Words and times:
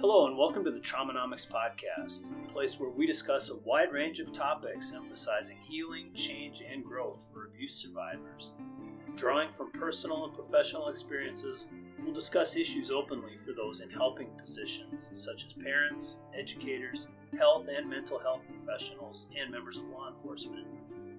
Hello, 0.00 0.26
and 0.26 0.38
welcome 0.38 0.64
to 0.64 0.70
the 0.70 0.80
Traumanomics 0.80 1.46
Podcast, 1.46 2.30
a 2.32 2.50
place 2.50 2.80
where 2.80 2.88
we 2.88 3.06
discuss 3.06 3.50
a 3.50 3.56
wide 3.56 3.92
range 3.92 4.18
of 4.18 4.32
topics 4.32 4.94
emphasizing 4.94 5.58
healing, 5.68 6.10
change, 6.14 6.62
and 6.62 6.82
growth 6.82 7.28
for 7.30 7.44
abuse 7.44 7.74
survivors. 7.74 8.52
Drawing 9.14 9.52
from 9.52 9.70
personal 9.72 10.24
and 10.24 10.32
professional 10.32 10.88
experiences, 10.88 11.66
we'll 12.02 12.14
discuss 12.14 12.56
issues 12.56 12.90
openly 12.90 13.36
for 13.36 13.52
those 13.52 13.80
in 13.80 13.90
helping 13.90 14.30
positions, 14.42 15.10
such 15.12 15.44
as 15.44 15.52
parents, 15.52 16.16
educators, 16.34 17.08
health 17.36 17.68
and 17.68 17.90
mental 17.90 18.18
health 18.18 18.42
professionals, 18.48 19.26
and 19.38 19.50
members 19.50 19.76
of 19.76 19.84
law 19.88 20.08
enforcement. 20.08 20.66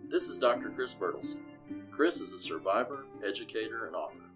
This 0.10 0.28
is 0.28 0.40
Dr. 0.40 0.72
Chris 0.72 0.96
Bertelsen. 0.96 1.44
Chris 1.92 2.20
is 2.20 2.34
a 2.34 2.40
survivor, 2.40 3.06
educator, 3.24 3.86
and 3.86 3.96
author. 3.96 4.31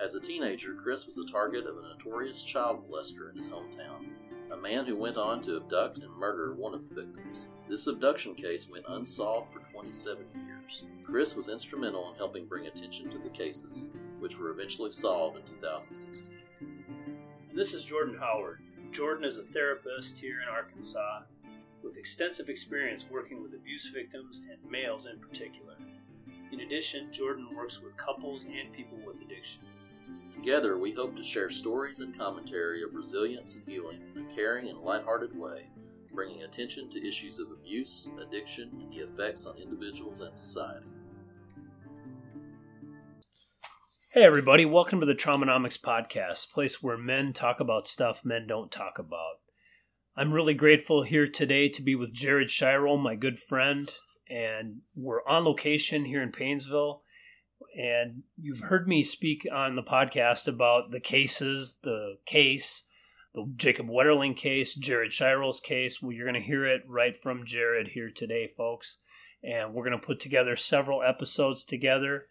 As 0.00 0.14
a 0.14 0.20
teenager, 0.20 0.74
Chris 0.74 1.06
was 1.06 1.18
a 1.18 1.24
target 1.24 1.66
of 1.66 1.78
a 1.78 1.82
notorious 1.82 2.42
child 2.42 2.82
molester 2.84 3.30
in 3.30 3.36
his 3.36 3.48
hometown, 3.48 4.08
a 4.52 4.56
man 4.56 4.86
who 4.86 4.96
went 4.96 5.16
on 5.16 5.40
to 5.42 5.56
abduct 5.56 5.98
and 5.98 6.12
murder 6.12 6.52
one 6.54 6.74
of 6.74 6.88
the 6.88 7.02
victims. 7.02 7.48
This 7.68 7.86
abduction 7.86 8.34
case 8.34 8.68
went 8.68 8.84
unsolved 8.88 9.52
for 9.52 9.60
27 9.60 10.26
years. 10.46 10.84
Chris 11.04 11.36
was 11.36 11.48
instrumental 11.48 12.10
in 12.10 12.16
helping 12.16 12.46
bring 12.46 12.66
attention 12.66 13.08
to 13.10 13.18
the 13.18 13.30
cases, 13.30 13.90
which 14.18 14.36
were 14.36 14.50
eventually 14.50 14.90
solved 14.90 15.36
in 15.36 15.44
2016. 15.44 16.34
And 16.60 17.58
this 17.58 17.72
is 17.72 17.84
Jordan 17.84 18.16
Howard. 18.18 18.60
Jordan 18.90 19.24
is 19.24 19.36
a 19.36 19.42
therapist 19.42 20.18
here 20.18 20.40
in 20.42 20.48
Arkansas 20.48 21.22
with 21.84 21.98
extensive 21.98 22.48
experience 22.48 23.06
working 23.10 23.42
with 23.42 23.54
abuse 23.54 23.90
victims 23.94 24.42
and 24.50 24.70
males 24.70 25.06
in 25.06 25.18
particular. 25.20 25.76
In 26.52 26.60
addition, 26.60 27.12
Jordan 27.12 27.48
works 27.54 27.80
with 27.80 27.96
couples 27.96 28.44
and 28.44 28.72
people 28.72 28.98
with 29.06 29.20
addictions. 29.20 29.64
Together, 30.34 30.76
we 30.76 30.92
hope 30.92 31.14
to 31.16 31.22
share 31.22 31.48
stories 31.48 32.00
and 32.00 32.18
commentary 32.18 32.82
of 32.82 32.92
resilience 32.92 33.54
and 33.54 33.62
healing 33.66 34.00
in 34.14 34.22
a 34.22 34.34
caring 34.34 34.68
and 34.68 34.80
lighthearted 34.80 35.34
way, 35.38 35.70
bringing 36.12 36.42
attention 36.42 36.90
to 36.90 37.06
issues 37.06 37.38
of 37.38 37.52
abuse, 37.52 38.10
addiction, 38.20 38.68
and 38.80 38.92
the 38.92 38.98
effects 38.98 39.46
on 39.46 39.56
individuals 39.56 40.20
and 40.20 40.34
society. 40.34 40.88
Hey, 44.12 44.24
everybody, 44.24 44.66
welcome 44.66 44.98
to 44.98 45.06
the 45.06 45.14
Traumanomics 45.14 45.80
Podcast, 45.80 46.50
place 46.50 46.82
where 46.82 46.98
men 46.98 47.32
talk 47.32 47.60
about 47.60 47.86
stuff 47.86 48.24
men 48.24 48.48
don't 48.48 48.72
talk 48.72 48.98
about. 48.98 49.36
I'm 50.16 50.32
really 50.32 50.54
grateful 50.54 51.04
here 51.04 51.28
today 51.28 51.68
to 51.68 51.80
be 51.80 51.94
with 51.94 52.12
Jared 52.12 52.48
Scheierl, 52.48 53.00
my 53.00 53.14
good 53.14 53.38
friend, 53.38 53.90
and 54.28 54.80
we're 54.96 55.24
on 55.26 55.44
location 55.44 56.04
here 56.04 56.22
in 56.22 56.32
Paynesville. 56.32 57.00
And 57.76 58.22
you've 58.36 58.60
heard 58.60 58.86
me 58.86 59.02
speak 59.02 59.46
on 59.52 59.74
the 59.74 59.82
podcast 59.82 60.46
about 60.46 60.92
the 60.92 61.00
cases, 61.00 61.78
the 61.82 62.18
case, 62.24 62.84
the 63.34 63.52
Jacob 63.56 63.88
Wetterling 63.88 64.36
case, 64.36 64.74
Jared 64.74 65.10
Scheierl's 65.10 65.58
case. 65.58 66.00
Well, 66.00 66.12
you're 66.12 66.30
going 66.30 66.40
to 66.40 66.46
hear 66.46 66.64
it 66.64 66.82
right 66.86 67.20
from 67.20 67.44
Jared 67.44 67.88
here 67.88 68.10
today, 68.10 68.46
folks. 68.46 68.98
And 69.42 69.74
we're 69.74 69.84
going 69.84 69.98
to 69.98 70.06
put 70.06 70.20
together 70.20 70.54
several 70.54 71.02
episodes 71.02 71.64
together. 71.64 72.26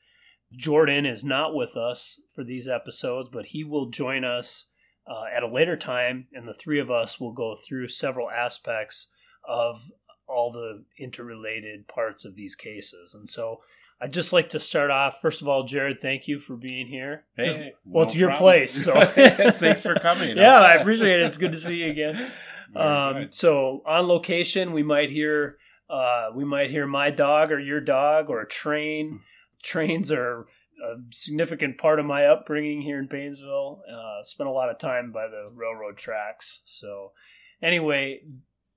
Jordan 0.55 1.05
is 1.05 1.23
not 1.23 1.53
with 1.53 1.75
us 1.75 2.21
for 2.33 2.43
these 2.43 2.67
episodes, 2.67 3.29
but 3.31 3.47
he 3.47 3.63
will 3.63 3.89
join 3.89 4.23
us 4.23 4.67
uh, 5.05 5.25
at 5.35 5.43
a 5.43 5.47
later 5.47 5.75
time, 5.75 6.27
and 6.31 6.47
the 6.47 6.53
three 6.53 6.79
of 6.79 6.89
us 6.89 7.19
will 7.19 7.33
go 7.33 7.55
through 7.55 7.87
several 7.89 8.29
aspects 8.29 9.07
of 9.47 9.91
all 10.27 10.51
the 10.51 10.85
interrelated 10.97 11.87
parts 11.87 12.23
of 12.23 12.35
these 12.35 12.55
cases. 12.55 13.13
And 13.13 13.29
so 13.29 13.61
I'd 14.03 14.11
just 14.11 14.33
like 14.33 14.49
to 14.49 14.59
start 14.59 14.91
off. 14.91 15.21
First 15.21 15.41
of 15.41 15.47
all, 15.47 15.63
Jared, 15.63 16.01
thank 16.01 16.27
you 16.27 16.37
for 16.37 16.57
being 16.57 16.87
here. 16.87 17.23
Hey, 17.37 17.73
well, 17.85 18.03
no 18.03 18.07
it's 18.07 18.15
your 18.15 18.31
problem. 18.31 18.43
place. 18.43 18.83
So 18.83 18.99
Thanks 19.05 19.79
for 19.79 19.95
coming. 19.95 20.35
yeah, 20.37 20.59
I 20.59 20.73
appreciate 20.73 21.21
it. 21.21 21.25
It's 21.25 21.37
good 21.37 21.53
to 21.53 21.57
see 21.57 21.75
you 21.75 21.89
again. 21.91 22.29
Um, 22.75 23.27
so 23.29 23.81
on 23.85 24.07
location, 24.07 24.73
we 24.73 24.83
might 24.83 25.09
hear 25.09 25.57
uh, 25.89 26.31
we 26.35 26.43
might 26.43 26.69
hear 26.69 26.85
my 26.85 27.11
dog 27.11 27.51
or 27.53 27.59
your 27.59 27.79
dog 27.79 28.29
or 28.29 28.41
a 28.41 28.47
train. 28.47 29.21
Trains 29.63 30.11
are 30.11 30.47
a 30.83 30.95
significant 31.11 31.77
part 31.77 31.97
of 31.97 32.05
my 32.05 32.25
upbringing 32.25 32.81
here 32.81 32.99
in 32.99 33.07
Paynesville. 33.07 33.79
Uh, 33.89 34.21
spent 34.23 34.49
a 34.49 34.53
lot 34.53 34.69
of 34.69 34.79
time 34.79 35.13
by 35.13 35.27
the 35.27 35.49
railroad 35.55 35.95
tracks. 35.95 36.59
So 36.65 37.13
anyway, 37.61 38.21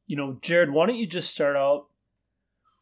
you 0.06 0.16
know, 0.16 0.38
Jared, 0.40 0.70
why 0.70 0.86
don't 0.86 0.96
you 0.96 1.06
just 1.06 1.30
start 1.30 1.56
out? 1.56 1.86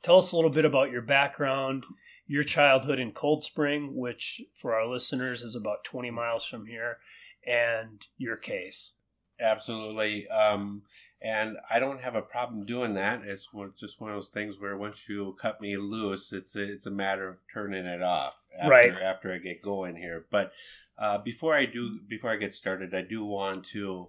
Tell 0.03 0.19
us 0.19 0.33
a 0.33 0.37
little 0.37 0.50
bit 0.50 0.66
about 0.66 0.91
your 0.91 1.00
background, 1.00 1.84
your 2.26 2.42
childhood 2.44 2.98
in 2.98 3.12
Cold 3.12 3.44
Spring, 3.44 3.94
which 3.94 4.42
for 4.54 4.74
our 4.74 4.86
listeners 4.86 5.42
is 5.42 5.54
about 5.54 5.84
20 5.84 6.10
miles 6.10 6.44
from 6.44 6.66
here, 6.66 6.98
and 7.46 8.06
your 8.16 8.36
case. 8.36 8.92
Absolutely. 9.40 10.28
Um, 10.28 10.82
and 11.20 11.56
I 11.70 11.78
don't 11.78 12.00
have 12.00 12.14
a 12.14 12.22
problem 12.22 12.64
doing 12.66 12.94
that. 12.94 13.22
It's 13.24 13.52
one, 13.52 13.72
just 13.78 14.00
one 14.00 14.10
of 14.10 14.16
those 14.16 14.28
things 14.28 14.56
where 14.58 14.76
once 14.76 15.08
you 15.08 15.36
cut 15.40 15.60
me 15.60 15.76
loose, 15.76 16.32
it's 16.32 16.54
a, 16.54 16.62
it's 16.62 16.86
a 16.86 16.90
matter 16.90 17.28
of 17.28 17.38
turning 17.52 17.86
it 17.86 18.02
off 18.02 18.34
after, 18.58 18.70
Right. 18.70 18.92
after 18.92 19.32
I 19.32 19.38
get 19.38 19.62
going 19.62 19.96
here. 19.96 20.26
But 20.30 20.52
uh, 20.98 21.18
before 21.18 21.54
I 21.56 21.66
do, 21.66 21.98
before 22.08 22.30
I 22.30 22.36
get 22.36 22.54
started, 22.54 22.94
I 22.94 23.02
do 23.02 23.24
want 23.24 23.66
to 23.72 24.08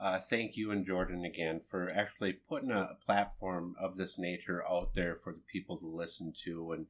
uh, 0.00 0.20
thank 0.20 0.56
you 0.56 0.70
and 0.72 0.84
Jordan 0.86 1.24
again 1.24 1.60
for 1.70 1.90
actually 1.90 2.34
putting 2.48 2.70
a 2.70 2.90
platform 3.06 3.74
of 3.80 3.96
this 3.96 4.18
nature 4.18 4.62
out 4.68 4.94
there 4.94 5.14
for 5.16 5.32
the 5.32 5.40
people 5.50 5.78
to 5.78 5.86
listen 5.86 6.34
to, 6.44 6.72
and 6.72 6.86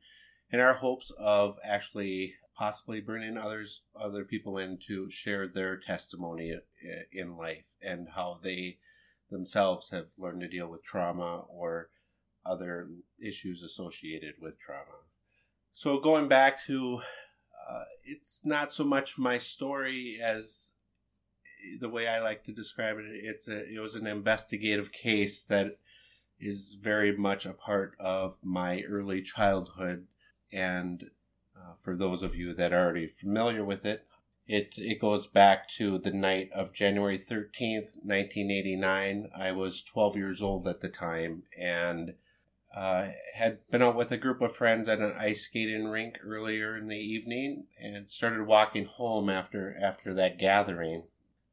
in 0.50 0.60
our 0.60 0.74
hopes 0.74 1.12
of 1.18 1.58
actually 1.64 2.34
possibly 2.56 3.00
bringing 3.00 3.36
others, 3.36 3.82
other 4.00 4.24
people 4.24 4.56
in 4.56 4.78
to 4.88 5.10
share 5.10 5.46
their 5.46 5.76
testimony 5.76 6.54
in 7.12 7.36
life 7.36 7.66
and 7.82 8.08
how 8.14 8.40
they 8.42 8.78
themselves 9.30 9.90
have 9.90 10.06
learned 10.16 10.40
to 10.40 10.48
deal 10.48 10.68
with 10.68 10.84
trauma 10.84 11.42
or 11.48 11.90
other 12.44 12.88
issues 13.20 13.62
associated 13.62 14.34
with 14.40 14.58
trauma. 14.58 15.02
So 15.74 15.98
going 15.98 16.28
back 16.28 16.64
to, 16.66 17.00
uh, 17.68 17.84
it's 18.04 18.40
not 18.44 18.72
so 18.72 18.84
much 18.84 19.18
my 19.18 19.36
story 19.36 20.18
as 20.22 20.72
the 21.80 21.88
way 21.88 22.06
I 22.06 22.20
like 22.20 22.44
to 22.44 22.52
describe 22.52 22.96
it. 22.98 23.04
It's 23.08 23.48
a 23.48 23.64
it 23.64 23.80
was 23.80 23.94
an 23.94 24.06
investigative 24.06 24.92
case 24.92 25.42
that 25.44 25.78
is 26.38 26.76
very 26.80 27.16
much 27.16 27.46
a 27.46 27.52
part 27.52 27.94
of 27.98 28.36
my 28.42 28.82
early 28.82 29.22
childhood, 29.22 30.06
and 30.52 31.10
uh, 31.56 31.74
for 31.82 31.96
those 31.96 32.22
of 32.22 32.34
you 32.34 32.54
that 32.54 32.72
are 32.72 32.84
already 32.84 33.06
familiar 33.06 33.64
with 33.64 33.84
it, 33.84 34.06
it 34.46 34.74
it 34.76 35.00
goes 35.00 35.26
back 35.26 35.68
to 35.70 35.98
the 35.98 36.12
night 36.12 36.50
of 36.54 36.72
January 36.72 37.18
thirteenth, 37.18 37.96
nineteen 38.04 38.50
eighty 38.50 38.76
nine. 38.76 39.28
I 39.36 39.52
was 39.52 39.82
twelve 39.82 40.16
years 40.16 40.42
old 40.42 40.68
at 40.68 40.80
the 40.80 40.88
time, 40.88 41.42
and 41.58 42.14
uh, 42.76 43.08
had 43.34 43.58
been 43.70 43.82
out 43.82 43.96
with 43.96 44.12
a 44.12 44.16
group 44.16 44.40
of 44.42 44.54
friends 44.54 44.88
at 44.88 44.98
an 44.98 45.14
ice 45.18 45.44
skating 45.44 45.86
rink 45.86 46.18
earlier 46.22 46.76
in 46.76 46.88
the 46.88 46.96
evening, 46.96 47.66
and 47.82 48.08
started 48.08 48.46
walking 48.46 48.84
home 48.84 49.28
after 49.28 49.76
after 49.82 50.14
that 50.14 50.38
gathering. 50.38 51.04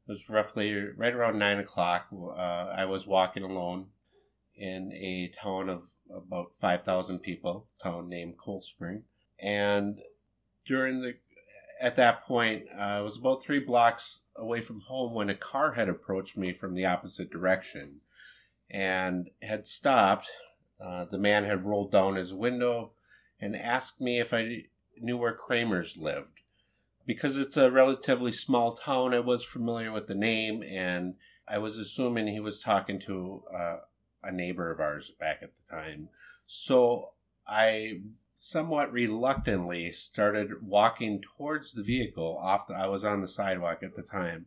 It 0.06 0.12
was 0.12 0.28
roughly 0.28 0.72
right 0.96 1.14
around 1.14 1.38
nine 1.38 1.58
o'clock. 1.58 2.08
Uh, 2.12 2.36
I 2.36 2.84
was 2.84 3.06
walking 3.06 3.42
alone 3.42 3.86
in 4.54 4.92
a 4.92 5.32
town 5.42 5.68
of 5.68 5.84
about 6.12 6.52
five 6.60 6.84
thousand 6.84 7.20
people, 7.20 7.66
town 7.82 8.08
named 8.08 8.38
Cold 8.38 8.64
Spring, 8.64 9.02
and 9.38 9.98
during 10.66 11.02
the 11.02 11.14
at 11.80 11.96
that 11.96 12.24
point, 12.24 12.64
uh, 12.74 12.80
I 12.80 13.00
was 13.00 13.16
about 13.16 13.42
three 13.42 13.58
blocks 13.58 14.20
away 14.36 14.60
from 14.60 14.80
home 14.80 15.12
when 15.12 15.28
a 15.28 15.34
car 15.34 15.72
had 15.72 15.88
approached 15.88 16.36
me 16.36 16.52
from 16.52 16.74
the 16.74 16.86
opposite 16.86 17.30
direction 17.30 18.00
and 18.70 19.30
had 19.42 19.66
stopped. 19.66 20.28
Uh, 20.82 21.04
the 21.04 21.18
man 21.18 21.44
had 21.44 21.64
rolled 21.64 21.92
down 21.92 22.16
his 22.16 22.32
window 22.32 22.92
and 23.40 23.54
asked 23.54 24.00
me 24.00 24.18
if 24.18 24.32
I 24.32 24.64
knew 25.00 25.16
where 25.16 25.34
Kramer's 25.34 25.96
lived. 25.96 26.40
Because 27.06 27.36
it's 27.36 27.56
a 27.56 27.70
relatively 27.70 28.32
small 28.32 28.72
town, 28.72 29.12
I 29.12 29.20
was 29.20 29.44
familiar 29.44 29.92
with 29.92 30.06
the 30.06 30.14
name 30.14 30.62
and 30.62 31.14
I 31.46 31.58
was 31.58 31.78
assuming 31.78 32.26
he 32.26 32.40
was 32.40 32.60
talking 32.60 32.98
to 33.00 33.42
uh, 33.54 33.76
a 34.26 34.32
neighbor 34.32 34.70
of 34.70 34.80
ours 34.80 35.12
back 35.18 35.40
at 35.42 35.50
the 35.54 35.76
time. 35.76 36.08
So 36.46 37.10
I 37.46 38.00
somewhat 38.38 38.92
reluctantly 38.92 39.90
started 39.90 40.62
walking 40.62 41.22
towards 41.36 41.72
the 41.72 41.82
vehicle 41.82 42.38
off 42.42 42.66
the, 42.66 42.74
I 42.74 42.86
was 42.86 43.04
on 43.04 43.22
the 43.22 43.28
sidewalk 43.28 43.82
at 43.82 43.96
the 43.96 44.02
time 44.02 44.46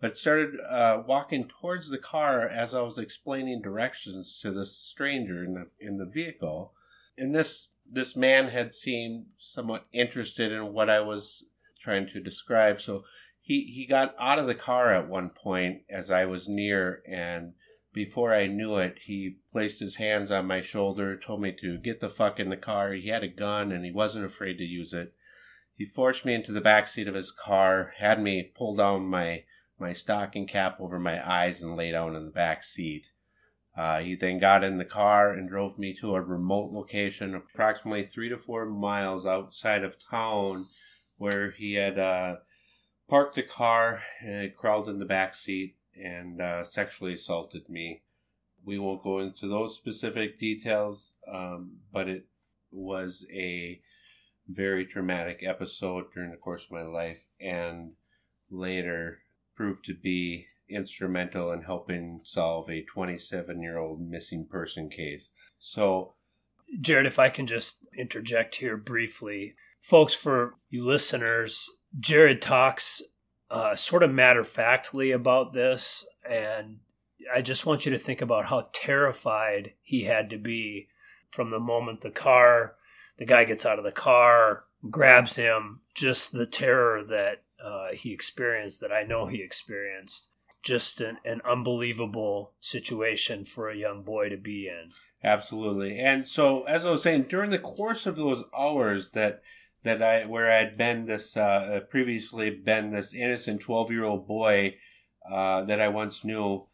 but 0.00 0.16
started 0.16 0.60
uh, 0.68 1.02
walking 1.06 1.48
towards 1.48 1.88
the 1.88 1.98
car 1.98 2.48
as 2.48 2.74
I 2.74 2.82
was 2.82 2.98
explaining 2.98 3.62
directions 3.62 4.38
to 4.42 4.50
this 4.50 4.76
stranger 4.76 5.42
in 5.44 5.54
the 5.54 5.66
in 5.80 5.98
the 5.98 6.04
vehicle 6.04 6.72
and 7.16 7.34
this 7.34 7.68
this 7.90 8.16
man 8.16 8.48
had 8.48 8.74
seemed 8.74 9.26
somewhat 9.38 9.86
interested 9.92 10.52
in 10.52 10.72
what 10.72 10.90
I 10.90 11.00
was 11.00 11.44
trying 11.80 12.06
to 12.08 12.20
describe 12.20 12.80
so 12.80 13.04
he 13.40 13.62
he 13.64 13.86
got 13.86 14.14
out 14.18 14.38
of 14.38 14.46
the 14.46 14.54
car 14.54 14.92
at 14.92 15.08
one 15.08 15.30
point 15.30 15.82
as 15.88 16.10
I 16.10 16.24
was 16.24 16.48
near 16.48 17.02
and 17.06 17.52
before 17.94 18.34
I 18.34 18.48
knew 18.48 18.76
it, 18.76 18.98
he 19.06 19.36
placed 19.52 19.78
his 19.78 19.96
hands 19.96 20.30
on 20.32 20.46
my 20.46 20.60
shoulder, 20.60 21.16
told 21.16 21.40
me 21.40 21.56
to 21.60 21.78
get 21.78 22.00
the 22.00 22.08
fuck 22.08 22.40
in 22.40 22.50
the 22.50 22.56
car. 22.56 22.92
He 22.92 23.08
had 23.08 23.22
a 23.22 23.28
gun 23.28 23.70
and 23.70 23.84
he 23.84 23.92
wasn't 23.92 24.24
afraid 24.24 24.58
to 24.58 24.64
use 24.64 24.92
it. 24.92 25.14
He 25.76 25.86
forced 25.86 26.24
me 26.24 26.34
into 26.34 26.52
the 26.52 26.60
back 26.60 26.88
seat 26.88 27.06
of 27.06 27.14
his 27.14 27.30
car, 27.30 27.92
had 27.98 28.20
me 28.20 28.52
pull 28.54 28.74
down 28.74 29.06
my 29.06 29.44
my 29.78 29.92
stocking 29.92 30.46
cap 30.46 30.76
over 30.80 31.00
my 31.00 31.20
eyes 31.28 31.60
and 31.60 31.76
lay 31.76 31.90
down 31.90 32.14
in 32.14 32.24
the 32.26 32.30
back 32.30 32.62
seat. 32.62 33.08
Uh, 33.76 33.98
he 33.98 34.14
then 34.14 34.38
got 34.38 34.62
in 34.62 34.78
the 34.78 34.84
car 34.84 35.32
and 35.32 35.48
drove 35.48 35.78
me 35.78 35.96
to 36.00 36.14
a 36.14 36.20
remote 36.20 36.72
location, 36.72 37.34
approximately 37.34 38.04
three 38.04 38.28
to 38.28 38.38
four 38.38 38.66
miles 38.66 39.26
outside 39.26 39.82
of 39.82 39.96
town, 39.98 40.66
where 41.16 41.50
he 41.50 41.74
had 41.74 41.98
uh, 41.98 42.36
parked 43.08 43.34
the 43.34 43.42
car 43.42 44.02
and 44.20 44.54
crawled 44.56 44.88
in 44.88 45.00
the 45.00 45.04
back 45.04 45.34
seat 45.34 45.74
and 46.02 46.40
uh, 46.40 46.64
sexually 46.64 47.14
assaulted 47.14 47.68
me. 47.68 48.02
We 48.64 48.78
won't 48.78 49.02
go 49.02 49.18
into 49.18 49.48
those 49.48 49.74
specific 49.74 50.38
details, 50.38 51.14
um, 51.30 51.78
but 51.92 52.08
it 52.08 52.26
was 52.70 53.26
a 53.32 53.80
very 54.48 54.84
traumatic 54.86 55.42
episode 55.46 56.06
during 56.14 56.30
the 56.30 56.36
course 56.36 56.64
of 56.64 56.70
my 56.70 56.82
life, 56.82 57.24
and 57.40 57.92
later 58.50 59.20
proved 59.54 59.84
to 59.84 59.94
be 59.94 60.46
instrumental 60.68 61.52
in 61.52 61.62
helping 61.62 62.20
solve 62.24 62.68
a 62.68 62.82
27 62.82 63.62
year 63.62 63.78
old 63.78 64.00
missing 64.00 64.46
person 64.46 64.88
case. 64.88 65.30
So, 65.58 66.14
Jared, 66.80 67.06
if 67.06 67.18
I 67.18 67.28
can 67.28 67.46
just 67.46 67.86
interject 67.96 68.56
here 68.56 68.76
briefly, 68.76 69.54
folks, 69.80 70.14
for 70.14 70.54
you 70.70 70.84
listeners, 70.84 71.70
Jared 71.98 72.42
talks 72.42 73.02
uh, 73.54 73.76
sort 73.76 74.02
of 74.02 74.10
matter 74.10 74.40
of 74.40 74.48
factly 74.48 75.12
about 75.12 75.52
this, 75.52 76.04
and 76.28 76.80
I 77.32 77.40
just 77.40 77.64
want 77.64 77.86
you 77.86 77.92
to 77.92 77.98
think 77.98 78.20
about 78.20 78.46
how 78.46 78.68
terrified 78.72 79.74
he 79.80 80.04
had 80.04 80.28
to 80.30 80.38
be 80.38 80.88
from 81.30 81.50
the 81.50 81.60
moment 81.60 82.00
the 82.00 82.10
car, 82.10 82.74
the 83.16 83.24
guy 83.24 83.44
gets 83.44 83.64
out 83.64 83.78
of 83.78 83.84
the 83.84 83.92
car, 83.92 84.64
grabs 84.90 85.36
him, 85.36 85.82
just 85.94 86.32
the 86.32 86.46
terror 86.46 87.04
that 87.04 87.44
uh, 87.64 87.92
he 87.92 88.12
experienced, 88.12 88.80
that 88.80 88.92
I 88.92 89.04
know 89.04 89.26
he 89.26 89.40
experienced. 89.40 90.30
Just 90.64 91.00
an, 91.00 91.18
an 91.24 91.40
unbelievable 91.48 92.54
situation 92.58 93.44
for 93.44 93.68
a 93.68 93.76
young 93.76 94.02
boy 94.02 94.30
to 94.30 94.36
be 94.36 94.66
in. 94.66 94.90
Absolutely. 95.22 95.98
And 95.98 96.26
so, 96.26 96.64
as 96.64 96.84
I 96.84 96.90
was 96.90 97.02
saying, 97.02 97.26
during 97.28 97.50
the 97.50 97.58
course 97.60 98.04
of 98.06 98.16
those 98.16 98.42
hours 98.56 99.12
that 99.12 99.42
that 99.84 100.02
I 100.02 100.24
where 100.26 100.50
I 100.50 100.58
had 100.58 100.76
been 100.76 101.06
this 101.06 101.36
uh, 101.36 101.80
previously 101.90 102.50
been 102.50 102.92
this 102.92 103.14
innocent 103.14 103.60
twelve 103.60 103.90
year 103.90 104.04
old 104.04 104.26
boy 104.26 104.76
uh, 105.30 105.64
that 105.64 105.80
I 105.80 105.88
once 105.88 106.24
knew, 106.24 106.66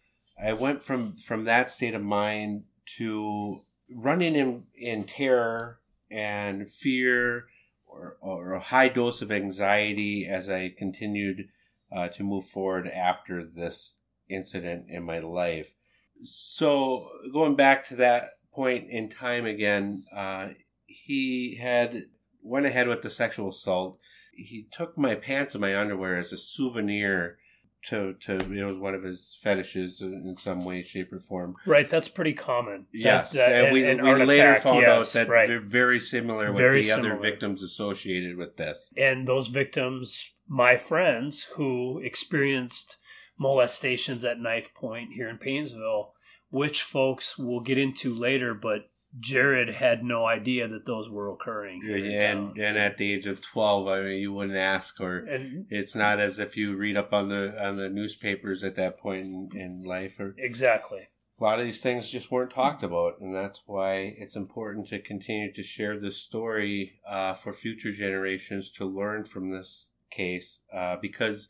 I 0.43 0.53
went 0.55 0.83
from 0.83 1.17
from 1.17 1.45
that 1.45 1.71
state 1.71 1.95
of 1.95 2.03
mind 2.03 2.65
to 2.99 3.62
running 3.93 4.35
in 4.35 4.65
in 4.75 5.05
terror 5.05 5.81
and 6.11 6.71
fear 6.71 7.47
or, 7.89 8.17
or 8.21 8.53
a 8.53 8.61
high 8.61 8.89
dose 8.89 9.23
of 9.23 9.31
anxiety 9.31 10.27
as 10.27 10.49
I 10.49 10.73
continued 10.77 11.49
uh, 11.95 12.09
to 12.09 12.23
move 12.23 12.47
forward 12.47 12.89
after 12.89 13.45
this 13.45 13.97
incident 14.29 14.87
in 14.89 15.05
my 15.05 15.19
life. 15.19 15.75
So, 16.23 17.09
going 17.33 17.56
back 17.56 17.89
to 17.89 17.97
that 17.97 18.31
point 18.53 18.91
in 18.91 19.09
time 19.09 19.47
again, 19.47 20.05
uh, 20.15 20.49
he 20.87 21.56
had 21.61 22.06
went 22.43 22.67
ahead 22.67 22.89
with 22.89 23.03
the 23.03 23.11
sexual 23.11 23.49
assault. 23.49 23.99
He 24.33 24.67
took 24.73 24.97
my 24.97 25.15
pants 25.15 25.55
and 25.55 25.61
my 25.61 25.79
underwear 25.79 26.19
as 26.19 26.33
a 26.33 26.37
souvenir 26.37 27.39
to 27.83 28.15
to 28.27 28.35
it 28.35 28.65
was 28.65 28.79
one 28.79 28.95
of 28.95 29.03
his 29.03 29.39
fetishes 29.43 30.01
in 30.01 30.37
some 30.39 30.65
way, 30.65 30.83
shape, 30.83 31.13
or 31.13 31.21
form. 31.21 31.57
Right, 31.67 31.89
that's 31.89 32.09
pretty 32.09 32.35
common. 32.35 32.87
Yes, 32.93 33.31
that, 33.33 33.49
that, 33.49 33.65
and, 33.65 33.73
we, 33.73 33.89
an 33.89 34.03
we 34.03 34.25
later 34.25 34.61
found 34.61 34.83
yes, 34.83 34.89
out 34.89 35.13
that 35.15 35.29
right. 35.29 35.49
they're 35.49 35.61
very 35.61 35.99
similar 35.99 36.49
with 36.49 36.59
Very 36.59 36.83
the 36.83 36.93
other 36.93 37.17
victims 37.17 37.63
associated 37.63 38.37
with 38.37 38.57
this. 38.57 38.91
and 38.97 39.27
those 39.27 39.49
victims, 39.49 40.31
my 40.47 40.77
friends 40.77 41.45
who 41.55 42.01
experienced 42.01 42.99
molestations 43.39 44.25
at 44.25 44.39
Knife 44.39 44.75
Point 44.75 45.15
here 45.15 45.29
in 45.29 45.39
Paynesville, 45.39 46.11
which 46.51 46.83
folks 46.83 47.39
we'll 47.39 47.61
get 47.61 47.79
into 47.79 48.15
later, 48.15 48.53
but 48.53 48.91
Jared 49.19 49.71
had 49.71 50.05
no 50.05 50.25
idea 50.25 50.69
that 50.69 50.87
those 50.87 51.11
were 51.11 51.31
occurring. 51.31 51.83
in 51.85 52.05
and 52.05 52.57
and 52.57 52.79
at 52.79 52.97
the 52.97 53.12
age 53.12 53.27
of 53.27 53.41
twelve, 53.41 53.89
I 53.89 54.03
mean, 54.03 54.21
you 54.21 54.33
wouldn't 54.33 54.57
ask, 54.57 55.01
or 55.01 55.19
and 55.19 55.67
it's 55.69 55.95
not 55.97 56.21
as 56.21 56.39
if 56.39 56.57
you 56.57 56.77
read 56.77 56.97
up 56.97 57.12
on 57.12 57.29
the 57.29 57.61
on 57.61 57.77
the 57.77 57.89
newspapers 57.89 58.62
at 58.62 58.77
that 58.77 58.99
point 58.99 59.27
in, 59.27 59.51
in 59.55 59.83
life, 59.83 60.21
or 60.21 60.35
exactly. 60.39 61.09
a 61.41 61.43
lot 61.43 61.59
of 61.59 61.65
these 61.65 61.81
things 61.81 62.09
just 62.09 62.31
weren't 62.31 62.53
talked 62.53 62.85
about, 62.85 63.21
and 63.21 63.35
that's 63.35 63.62
why 63.67 64.15
it's 64.17 64.37
important 64.37 64.89
to 64.89 65.01
continue 65.01 65.53
to 65.53 65.63
share 65.63 65.99
this 65.99 66.19
story 66.19 67.01
uh, 67.09 67.35
for 67.35 67.53
future 67.53 67.93
generations 67.93 68.71
to 68.71 68.85
learn 68.85 69.25
from 69.25 69.51
this 69.51 69.89
case, 70.11 70.61
uh, 70.73 70.97
because 71.03 71.49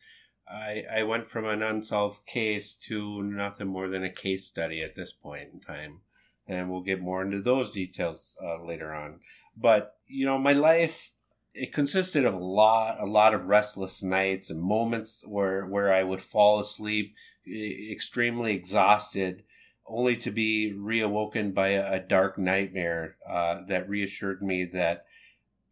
I 0.49 0.85
I 0.91 1.03
went 1.03 1.29
from 1.29 1.45
an 1.45 1.63
unsolved 1.63 2.25
case 2.27 2.75
to 2.89 3.23
nothing 3.23 3.69
more 3.69 3.89
than 3.89 4.03
a 4.03 4.11
case 4.11 4.47
study 4.47 4.81
at 4.81 4.97
this 4.97 5.13
point 5.13 5.51
in 5.53 5.61
time, 5.61 6.01
and 6.50 6.70
we'll 6.70 6.82
get 6.82 7.00
more 7.00 7.23
into 7.23 7.41
those 7.41 7.70
details 7.70 8.35
uh, 8.44 8.62
later 8.64 8.93
on. 8.93 9.20
But 9.56 9.94
you 10.06 10.26
know, 10.26 10.38
my 10.38 10.52
life 10.52 11.12
it 11.55 11.73
consisted 11.73 12.25
of 12.25 12.35
a 12.35 12.38
lot 12.38 12.99
a 13.00 13.06
lot 13.06 13.35
of 13.35 13.47
restless 13.47 14.02
nights 14.02 14.50
and 14.50 14.61
moments 14.61 15.25
where 15.26 15.67
where 15.67 15.93
I 15.93 16.02
would 16.02 16.23
fall 16.23 16.61
asleep 16.61 17.14
extremely 17.47 18.55
exhausted 18.55 19.44
only 19.87 20.17
to 20.17 20.31
be 20.31 20.73
reawoken 20.76 21.52
by 21.52 21.69
a, 21.69 21.94
a 21.94 22.00
dark 22.00 22.38
nightmare 22.38 23.17
uh, 23.29 23.62
that 23.67 23.88
reassured 23.88 24.41
me 24.41 24.64
that 24.64 25.05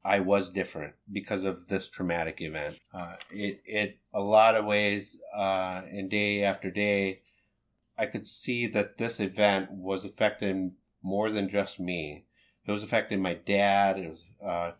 I 0.04 0.20
was 0.20 0.50
different 0.50 0.94
because 1.12 1.44
of 1.44 1.68
this 1.68 1.88
traumatic 1.88 2.40
event. 2.40 2.78
Uh, 2.92 3.14
it, 3.30 3.60
it, 3.64 3.98
a 4.14 4.20
lot 4.20 4.56
of 4.56 4.64
ways, 4.64 5.18
uh, 5.36 5.82
and 5.90 6.10
day 6.10 6.42
after 6.42 6.70
day, 6.70 7.20
I 7.98 8.06
could 8.06 8.26
see 8.26 8.66
that 8.68 8.98
this 8.98 9.18
event 9.18 9.72
was 9.72 10.04
affecting 10.04 10.76
more 11.02 11.30
than 11.30 11.48
just 11.48 11.80
me. 11.80 12.26
It 12.64 12.70
was 12.70 12.82
affecting 12.82 13.20
my 13.20 13.34
dad. 13.34 13.98
It 13.98 14.10
was 14.10 14.24
uh, 14.44 14.72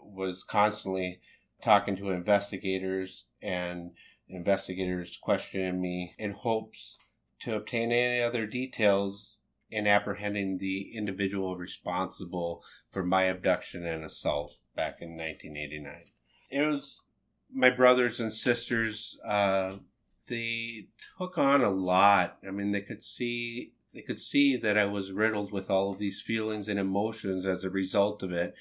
was 0.00 0.42
constantly 0.42 1.20
talking 1.62 1.96
to 1.96 2.10
investigators 2.10 3.24
and 3.42 3.90
investigators 4.28 5.18
questioning 5.20 5.80
me 5.80 6.14
in 6.18 6.32
hopes 6.32 6.96
to 7.40 7.56
obtain 7.56 7.92
any 7.92 8.22
other 8.22 8.46
details 8.46 9.36
in 9.70 9.86
apprehending 9.86 10.58
the 10.58 10.96
individual 10.96 11.56
responsible 11.56 12.62
for 12.90 13.04
my 13.04 13.24
abduction 13.24 13.86
and 13.86 14.04
assault 14.04 14.56
back 14.76 14.98
in 15.00 15.16
1989. 15.16 16.04
It 16.50 16.66
was 16.66 17.02
my 17.52 17.70
brothers 17.70 18.20
and 18.20 18.32
sisters. 18.32 19.18
Uh, 19.26 19.76
they 20.28 20.86
took 21.18 21.38
on 21.38 21.62
a 21.62 21.70
lot. 21.70 22.38
I 22.46 22.50
mean, 22.50 22.72
they 22.72 22.80
could 22.80 23.04
see 23.04 23.72
they 23.94 24.02
could 24.02 24.20
see 24.20 24.56
that 24.56 24.78
I 24.78 24.86
was 24.86 25.12
riddled 25.12 25.52
with 25.52 25.70
all 25.70 25.90
of 25.90 25.98
these 25.98 26.22
feelings 26.22 26.68
and 26.68 26.78
emotions 26.78 27.44
as 27.44 27.62
a 27.62 27.70
result 27.70 28.22
of 28.22 28.32
it, 28.32 28.54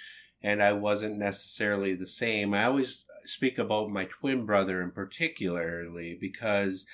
and 0.43 0.61
I 0.61 0.73
wasn't 0.73 1.17
necessarily 1.17 1.93
the 1.93 2.07
same. 2.07 2.53
I 2.53 2.65
always 2.65 3.05
speak 3.25 3.57
about 3.57 3.89
my 3.89 4.05
twin 4.05 4.45
brother 4.45 4.81
in 4.81 4.91
particularly 4.91 6.17
because 6.19 6.85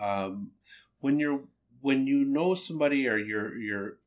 um, 0.00 0.52
when 1.00 1.18
you're 1.18 1.42
when 1.80 2.06
you 2.06 2.24
know 2.24 2.54
somebody 2.54 3.08
or 3.08 3.16
you're 3.16 3.56
you're 3.58 3.98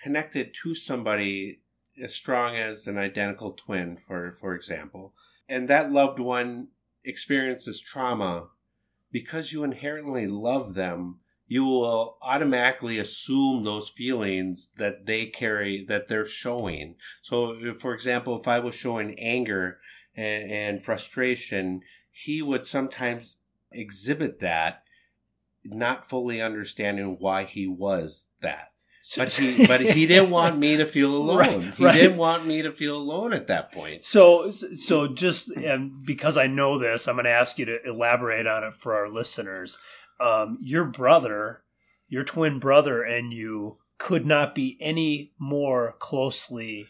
connected 0.00 0.54
to 0.62 0.74
somebody 0.74 1.60
as 2.02 2.14
strong 2.14 2.56
as 2.56 2.86
an 2.86 2.98
identical 2.98 3.52
twin, 3.52 3.98
for 4.06 4.36
for 4.40 4.54
example, 4.54 5.14
and 5.48 5.68
that 5.68 5.92
loved 5.92 6.18
one 6.18 6.68
experiences 7.04 7.80
trauma, 7.80 8.48
because 9.14 9.52
you 9.52 9.62
inherently 9.62 10.26
love 10.26 10.74
them, 10.74 11.20
you 11.46 11.62
will 11.62 12.18
automatically 12.20 12.98
assume 12.98 13.62
those 13.62 13.88
feelings 13.88 14.70
that 14.76 15.06
they 15.06 15.24
carry 15.24 15.84
that 15.86 16.08
they're 16.08 16.26
showing. 16.26 16.96
So, 17.22 17.54
for 17.80 17.94
example, 17.94 18.40
if 18.40 18.48
I 18.48 18.58
was 18.58 18.74
showing 18.74 19.16
anger 19.16 19.78
and, 20.16 20.50
and 20.50 20.84
frustration, 20.84 21.82
he 22.10 22.42
would 22.42 22.66
sometimes 22.66 23.36
exhibit 23.70 24.40
that, 24.40 24.82
not 25.64 26.10
fully 26.10 26.42
understanding 26.42 27.16
why 27.20 27.44
he 27.44 27.68
was 27.68 28.26
that. 28.40 28.72
But 29.16 29.32
he, 29.34 29.66
but 29.66 29.80
he 29.80 30.06
didn't 30.06 30.30
want 30.30 30.58
me 30.58 30.78
to 30.78 30.86
feel 30.86 31.14
alone. 31.16 31.36
Right, 31.36 31.74
he 31.74 31.84
right. 31.84 31.94
didn't 31.94 32.16
want 32.16 32.46
me 32.46 32.62
to 32.62 32.72
feel 32.72 32.96
alone 32.96 33.32
at 33.32 33.48
that 33.48 33.70
point. 33.70 34.04
So, 34.04 34.50
so 34.50 35.08
just 35.08 35.50
and 35.50 36.04
because 36.06 36.36
I 36.36 36.46
know 36.46 36.78
this, 36.78 37.06
I'm 37.06 37.16
going 37.16 37.24
to 37.24 37.30
ask 37.30 37.58
you 37.58 37.66
to 37.66 37.78
elaborate 37.84 38.46
on 38.46 38.64
it 38.64 38.74
for 38.74 38.94
our 38.94 39.08
listeners. 39.08 39.78
Um, 40.20 40.58
your 40.60 40.84
brother, 40.84 41.62
your 42.08 42.24
twin 42.24 42.58
brother, 42.58 43.02
and 43.02 43.32
you 43.32 43.78
could 43.98 44.26
not 44.26 44.54
be 44.54 44.78
any 44.80 45.32
more 45.38 45.94
closely 45.98 46.88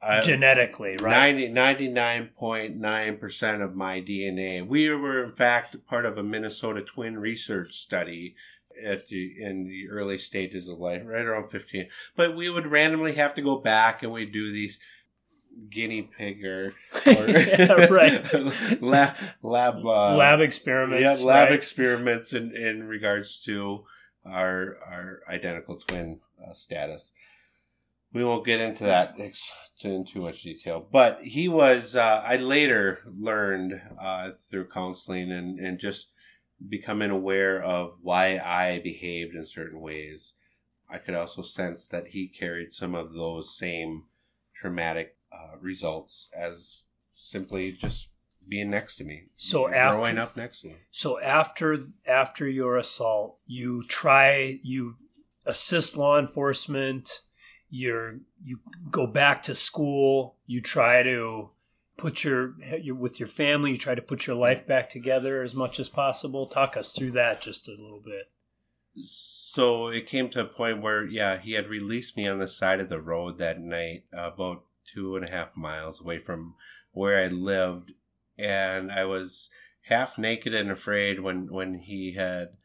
I- 0.00 0.20
genetically, 0.20 0.96
right? 0.98 1.34
90, 1.34 1.50
99.9% 1.50 3.64
of 3.64 3.74
my 3.74 4.00
DNA. 4.00 4.66
We 4.66 4.88
were, 4.90 5.24
in 5.24 5.32
fact, 5.32 5.76
part 5.86 6.06
of 6.06 6.16
a 6.16 6.22
Minnesota 6.22 6.82
twin 6.82 7.18
research 7.18 7.74
study 7.74 8.36
at 8.84 9.08
the, 9.08 9.34
in 9.40 9.66
the 9.66 9.88
early 9.90 10.18
stages 10.18 10.68
of 10.68 10.78
life, 10.78 11.02
right 11.04 11.24
around 11.24 11.50
15. 11.50 11.88
But 12.16 12.36
we 12.36 12.48
would 12.50 12.66
randomly 12.66 13.14
have 13.14 13.34
to 13.34 13.42
go 13.42 13.56
back 13.56 14.02
and 14.02 14.12
we 14.12 14.26
do 14.26 14.52
these 14.52 14.78
guinea 15.70 16.02
pig 16.02 16.44
or, 16.44 16.74
yeah, 17.06 17.86
right. 17.86 18.82
lab 18.82 19.16
lab 19.42 19.84
uh, 19.84 20.14
lab 20.14 20.40
experiments. 20.40 21.20
Yeah, 21.20 21.26
lab 21.26 21.48
right? 21.48 21.52
experiments 21.52 22.32
in, 22.32 22.56
in 22.56 22.84
regards 22.84 23.42
to 23.44 23.84
our 24.24 24.76
our 24.86 25.20
identical 25.28 25.76
twin 25.76 26.20
uh, 26.44 26.52
status. 26.52 27.12
We 28.12 28.24
won't 28.24 28.46
get 28.46 28.60
into 28.60 28.84
that 28.84 29.16
in 29.82 30.04
too 30.06 30.20
much 30.20 30.42
detail, 30.42 30.86
but 30.90 31.20
he 31.22 31.48
was. 31.48 31.94
Uh, 31.94 32.22
I 32.24 32.36
later 32.36 33.00
learned 33.18 33.80
uh, 34.00 34.30
through 34.50 34.68
counseling 34.68 35.30
and 35.30 35.58
and 35.58 35.78
just 35.78 36.08
becoming 36.66 37.10
aware 37.10 37.62
of 37.62 37.98
why 38.02 38.38
I 38.38 38.80
behaved 38.82 39.34
in 39.34 39.46
certain 39.46 39.80
ways. 39.80 40.34
I 40.90 40.98
could 40.98 41.14
also 41.14 41.42
sense 41.42 41.86
that 41.88 42.08
he 42.08 42.28
carried 42.28 42.72
some 42.72 42.94
of 42.94 43.12
those 43.12 43.56
same 43.56 44.04
traumatic 44.54 45.16
uh, 45.32 45.56
results 45.60 46.30
as 46.36 46.84
simply 47.14 47.72
just 47.72 48.08
being 48.48 48.70
next 48.70 48.96
to 48.96 49.04
me. 49.04 49.24
So 49.36 49.68
after 49.68 49.98
growing 49.98 50.18
up 50.18 50.36
next 50.36 50.62
to 50.62 50.68
me. 50.68 50.76
So 50.90 51.20
after 51.20 51.76
after 52.06 52.48
your 52.48 52.76
assault, 52.76 53.38
you 53.46 53.82
try 53.84 54.58
you 54.62 54.96
assist 55.44 55.96
law 55.96 56.18
enforcement. 56.18 57.22
You're 57.68 58.20
you 58.42 58.60
go 58.90 59.06
back 59.06 59.42
to 59.44 59.54
school. 59.54 60.36
You 60.46 60.62
try 60.62 61.02
to 61.02 61.50
put 61.98 62.24
your 62.24 62.54
you 62.80 62.94
with 62.94 63.20
your 63.20 63.26
family. 63.26 63.72
You 63.72 63.78
try 63.78 63.94
to 63.94 64.00
put 64.00 64.26
your 64.26 64.36
life 64.36 64.66
back 64.66 64.88
together 64.88 65.42
as 65.42 65.54
much 65.54 65.78
as 65.78 65.90
possible. 65.90 66.46
Talk 66.46 66.76
us 66.78 66.92
through 66.92 67.10
that 67.12 67.42
just 67.42 67.68
a 67.68 67.72
little 67.72 68.00
bit. 68.02 68.30
So 69.04 69.88
it 69.88 70.06
came 70.06 70.28
to 70.30 70.40
a 70.40 70.46
point 70.46 70.80
where, 70.80 71.04
yeah, 71.04 71.38
he 71.38 71.52
had 71.52 71.68
released 71.68 72.16
me 72.16 72.26
on 72.26 72.38
the 72.38 72.48
side 72.48 72.80
of 72.80 72.88
the 72.88 73.00
road 73.00 73.38
that 73.38 73.60
night, 73.60 74.04
uh, 74.16 74.32
about 74.32 74.64
two 74.92 75.14
and 75.16 75.28
a 75.28 75.30
half 75.30 75.56
miles 75.56 76.00
away 76.00 76.18
from 76.18 76.54
where 76.92 77.22
I 77.22 77.28
lived, 77.28 77.92
and 78.38 78.90
I 78.90 79.04
was 79.04 79.50
half 79.82 80.18
naked 80.18 80.54
and 80.54 80.70
afraid 80.70 81.20
when 81.20 81.52
when 81.52 81.74
he 81.74 82.14
had 82.14 82.56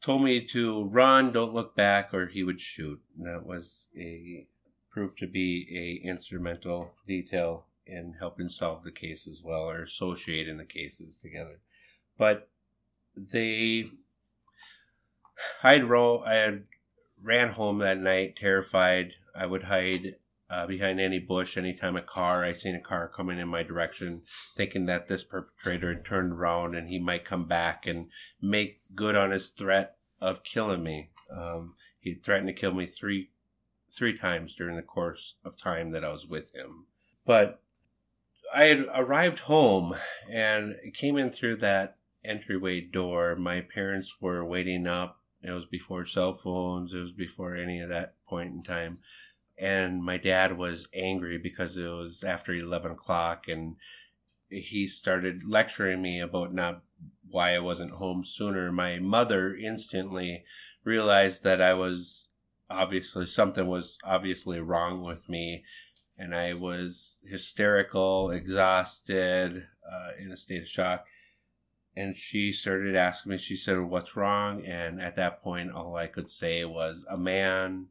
told 0.00 0.22
me 0.22 0.46
to 0.46 0.84
run, 0.84 1.32
don't 1.32 1.54
look 1.54 1.76
back, 1.76 2.14
or 2.14 2.28
he 2.28 2.42
would 2.42 2.60
shoot. 2.60 3.00
And 3.16 3.26
that 3.26 3.44
was 3.44 3.88
a 3.96 4.46
proved 4.90 5.18
to 5.18 5.26
be 5.26 6.00
a 6.04 6.08
instrumental 6.08 6.94
detail 7.06 7.66
in 7.90 8.14
helping 8.18 8.48
solve 8.48 8.84
the 8.84 8.92
case 8.92 9.26
as 9.26 9.42
well, 9.42 9.68
or 9.68 9.82
associating 9.82 10.56
the 10.56 10.64
cases 10.64 11.18
together. 11.18 11.60
But 12.16 12.48
they, 13.16 13.90
I'd 15.62 15.90
I 15.90 16.34
had 16.34 16.64
ran 17.22 17.50
home 17.50 17.78
that 17.78 17.98
night 17.98 18.36
terrified. 18.36 19.14
I 19.34 19.46
would 19.46 19.64
hide 19.64 20.16
uh, 20.50 20.66
behind 20.66 21.00
any 21.00 21.18
bush 21.18 21.56
anytime 21.56 21.96
a 21.96 22.02
car 22.02 22.44
I 22.44 22.52
seen 22.52 22.74
a 22.74 22.80
car 22.80 23.08
coming 23.08 23.38
in 23.38 23.48
my 23.48 23.62
direction, 23.62 24.22
thinking 24.56 24.86
that 24.86 25.08
this 25.08 25.22
perpetrator 25.22 25.94
had 25.94 26.04
turned 26.04 26.32
around 26.32 26.74
and 26.74 26.88
he 26.88 26.98
might 26.98 27.24
come 27.24 27.46
back 27.46 27.86
and 27.86 28.08
make 28.40 28.80
good 28.94 29.14
on 29.14 29.30
his 29.30 29.50
threat 29.50 29.96
of 30.20 30.42
killing 30.42 30.82
me. 30.82 31.10
Um, 31.34 31.74
he 32.00 32.14
threatened 32.14 32.48
to 32.48 32.54
kill 32.54 32.74
me 32.74 32.86
three 32.86 33.30
three 33.92 34.16
times 34.16 34.54
during 34.54 34.76
the 34.76 34.82
course 34.82 35.34
of 35.44 35.56
time 35.56 35.90
that 35.90 36.04
I 36.04 36.10
was 36.10 36.26
with 36.26 36.54
him. 36.54 36.86
But 37.26 37.60
I 38.52 38.64
had 38.64 38.86
arrived 38.94 39.40
home 39.40 39.94
and 40.30 40.76
came 40.94 41.16
in 41.16 41.30
through 41.30 41.56
that 41.56 41.96
entryway 42.24 42.80
door. 42.80 43.36
My 43.36 43.60
parents 43.60 44.16
were 44.20 44.44
waiting 44.44 44.86
up. 44.86 45.20
It 45.42 45.52
was 45.52 45.66
before 45.66 46.04
cell 46.04 46.34
phones. 46.34 46.92
It 46.92 46.98
was 46.98 47.12
before 47.12 47.54
any 47.54 47.80
of 47.80 47.88
that 47.88 48.14
point 48.26 48.52
in 48.52 48.62
time 48.62 48.98
and 49.60 50.02
my 50.02 50.16
dad 50.16 50.56
was 50.56 50.88
angry 50.94 51.36
because 51.36 51.76
it 51.76 51.86
was 51.86 52.24
after 52.24 52.54
11 52.54 52.92
o'clock 52.92 53.46
and 53.46 53.76
he 54.48 54.88
started 54.88 55.44
lecturing 55.46 56.00
me 56.00 56.18
about 56.18 56.52
not 56.54 56.82
why 57.30 57.54
I 57.54 57.60
wasn't 57.60 57.92
home 57.92 58.24
sooner. 58.24 58.72
My 58.72 58.98
mother 58.98 59.54
instantly 59.54 60.44
realized 60.82 61.44
that 61.44 61.60
I 61.60 61.74
was 61.74 62.28
obviously 62.70 63.26
something 63.26 63.66
was 63.66 63.98
obviously 64.02 64.60
wrong 64.60 65.02
with 65.02 65.28
me 65.28 65.64
and 66.20 66.34
I 66.34 66.52
was 66.52 67.24
hysterical, 67.26 68.30
exhausted, 68.30 69.66
uh, 69.90 70.10
in 70.22 70.30
a 70.30 70.36
state 70.36 70.62
of 70.62 70.68
shock. 70.68 71.06
And 71.96 72.16
she 72.16 72.52
started 72.52 72.94
asking 72.94 73.32
me, 73.32 73.38
she 73.38 73.56
said, 73.56 73.78
What's 73.80 74.16
wrong? 74.16 74.64
And 74.64 75.00
at 75.00 75.16
that 75.16 75.42
point, 75.42 75.72
all 75.72 75.96
I 75.96 76.06
could 76.06 76.30
say 76.30 76.64
was, 76.64 77.04
A 77.10 77.16
man 77.16 77.88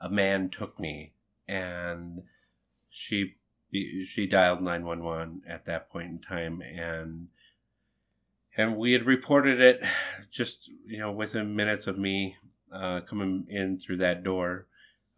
a 0.00 0.08
man 0.08 0.48
took 0.48 0.80
me 0.80 1.12
and 1.46 2.22
she 2.88 3.36
she 3.72 4.26
dialed 4.26 4.62
911 4.62 5.42
at 5.46 5.66
that 5.66 5.90
point 5.90 6.10
in 6.10 6.18
time 6.18 6.60
and 6.62 7.28
and 8.56 8.76
we 8.76 8.92
had 8.92 9.06
reported 9.06 9.60
it 9.60 9.80
just 10.32 10.70
you 10.86 10.98
know 10.98 11.12
within 11.12 11.54
minutes 11.54 11.86
of 11.86 11.98
me 11.98 12.36
uh, 12.72 13.00
coming 13.00 13.46
in 13.48 13.78
through 13.78 13.98
that 13.98 14.24
door 14.24 14.66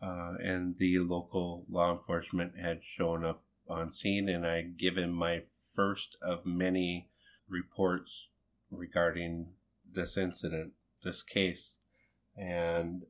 uh, 0.03 0.35
and 0.43 0.77
the 0.79 0.99
local 0.99 1.65
law 1.71 1.93
enforcement 1.93 2.53
had 2.59 2.81
shown 2.83 3.25
up 3.25 3.43
on 3.69 3.91
scene 3.91 4.29
and 4.29 4.47
I'd 4.47 4.77
given 4.77 5.13
my 5.13 5.43
first 5.75 6.17
of 6.21 6.45
many 6.45 7.09
reports 7.49 8.29
regarding 8.71 9.49
this 9.91 10.17
incident 10.17 10.73
this 11.03 11.23
case 11.23 11.75
and 12.37 13.03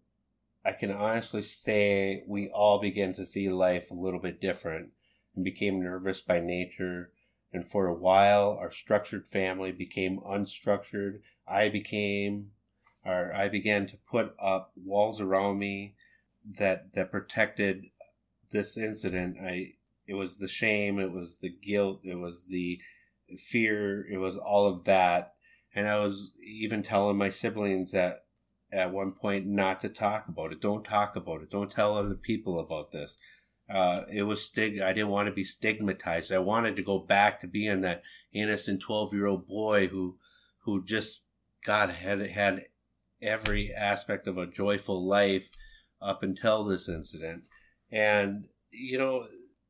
I 0.64 0.72
can 0.72 0.90
honestly 0.90 1.42
say 1.42 2.22
we 2.26 2.48
all 2.48 2.80
began 2.80 3.14
to 3.14 3.26
see 3.26 3.48
life 3.48 3.90
a 3.90 3.94
little 3.94 4.20
bit 4.20 4.40
different 4.40 4.90
and 5.34 5.44
became 5.44 5.82
nervous 5.82 6.20
by 6.20 6.40
nature. 6.40 7.10
And 7.52 7.66
for 7.66 7.86
a 7.86 7.94
while, 7.94 8.56
our 8.60 8.70
structured 8.70 9.26
family 9.26 9.72
became 9.72 10.20
unstructured. 10.20 11.20
I 11.46 11.68
became, 11.68 12.52
or 13.04 13.32
I 13.34 13.48
began 13.48 13.86
to 13.88 13.96
put 14.08 14.34
up 14.40 14.72
walls 14.76 15.20
around 15.20 15.58
me 15.58 15.94
that 16.58 16.92
that 16.94 17.10
protected 17.10 17.84
this 18.50 18.76
incident. 18.76 19.36
I 19.40 19.74
it 20.06 20.14
was 20.14 20.38
the 20.38 20.48
shame, 20.48 20.98
it 20.98 21.12
was 21.12 21.38
the 21.40 21.50
guilt, 21.50 22.00
it 22.04 22.16
was 22.16 22.44
the 22.48 22.80
fear, 23.38 24.06
it 24.10 24.18
was 24.18 24.36
all 24.36 24.66
of 24.66 24.84
that. 24.84 25.34
And 25.74 25.88
I 25.88 25.98
was 25.98 26.32
even 26.44 26.82
telling 26.82 27.16
my 27.16 27.30
siblings 27.30 27.92
that 27.92 28.24
at 28.72 28.92
one 28.92 29.12
point 29.12 29.46
not 29.46 29.80
to 29.80 29.88
talk 29.88 30.28
about 30.28 30.52
it. 30.52 30.60
Don't 30.60 30.84
talk 30.84 31.16
about 31.16 31.42
it. 31.42 31.50
Don't 31.50 31.70
tell 31.70 31.96
other 31.96 32.14
people 32.14 32.58
about 32.58 32.92
this. 32.92 33.16
Uh, 33.72 34.02
it 34.10 34.24
was 34.24 34.44
stig. 34.44 34.80
I 34.80 34.92
didn't 34.92 35.10
want 35.10 35.28
to 35.28 35.34
be 35.34 35.44
stigmatized. 35.44 36.32
I 36.32 36.38
wanted 36.38 36.76
to 36.76 36.82
go 36.82 36.98
back 36.98 37.40
to 37.40 37.46
being 37.46 37.80
that 37.82 38.02
innocent 38.32 38.82
twelve 38.82 39.12
year 39.14 39.26
old 39.26 39.46
boy 39.46 39.88
who, 39.88 40.16
who 40.64 40.84
just 40.84 41.20
God 41.64 41.90
had 41.90 42.20
had 42.20 42.66
every 43.22 43.72
aspect 43.72 44.26
of 44.26 44.36
a 44.36 44.46
joyful 44.46 45.06
life 45.06 45.48
up 46.02 46.22
until 46.22 46.64
this 46.64 46.88
incident, 46.88 47.44
and 47.90 48.46
you 48.70 48.98
know 48.98 49.26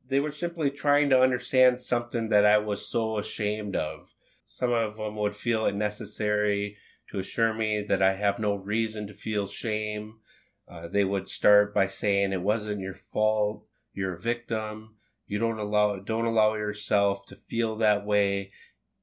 they 0.07 0.19
were 0.19 0.31
simply 0.31 0.69
trying 0.69 1.09
to 1.09 1.21
understand 1.21 1.79
something 1.79 2.29
that 2.29 2.45
I 2.45 2.57
was 2.57 2.87
so 2.87 3.17
ashamed 3.17 3.75
of. 3.75 4.13
Some 4.45 4.71
of 4.71 4.97
them 4.97 5.15
would 5.15 5.35
feel 5.35 5.65
it 5.65 5.75
necessary 5.75 6.77
to 7.09 7.19
assure 7.19 7.53
me 7.53 7.81
that 7.87 8.01
I 8.01 8.15
have 8.15 8.39
no 8.39 8.55
reason 8.55 9.07
to 9.07 9.13
feel 9.13 9.47
shame. 9.47 10.19
Uh, 10.67 10.87
they 10.87 11.03
would 11.03 11.29
start 11.29 11.73
by 11.73 11.87
saying 11.87 12.33
it 12.33 12.41
wasn't 12.41 12.81
your 12.81 12.95
fault, 12.95 13.65
you're 13.93 14.15
a 14.15 14.21
victim. 14.21 14.95
You 15.27 15.39
don't 15.39 15.59
allow 15.59 15.97
don't 15.99 16.25
allow 16.25 16.55
yourself 16.55 17.25
to 17.27 17.35
feel 17.35 17.77
that 17.77 18.05
way. 18.05 18.51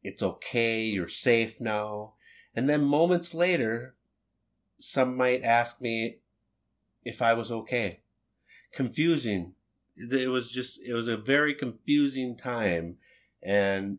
It's 0.02 0.22
okay, 0.22 0.84
you're 0.84 1.08
safe 1.08 1.60
now. 1.60 2.14
And 2.54 2.68
then 2.68 2.84
moments 2.84 3.34
later, 3.34 3.96
some 4.80 5.16
might 5.16 5.42
ask 5.42 5.80
me 5.80 6.19
if 7.04 7.22
I 7.22 7.34
was 7.34 7.50
okay. 7.50 8.00
Confusing. 8.74 9.54
It 9.96 10.30
was 10.30 10.50
just 10.50 10.80
it 10.80 10.94
was 10.94 11.08
a 11.08 11.16
very 11.16 11.54
confusing 11.54 12.36
time 12.36 12.96
and 13.42 13.98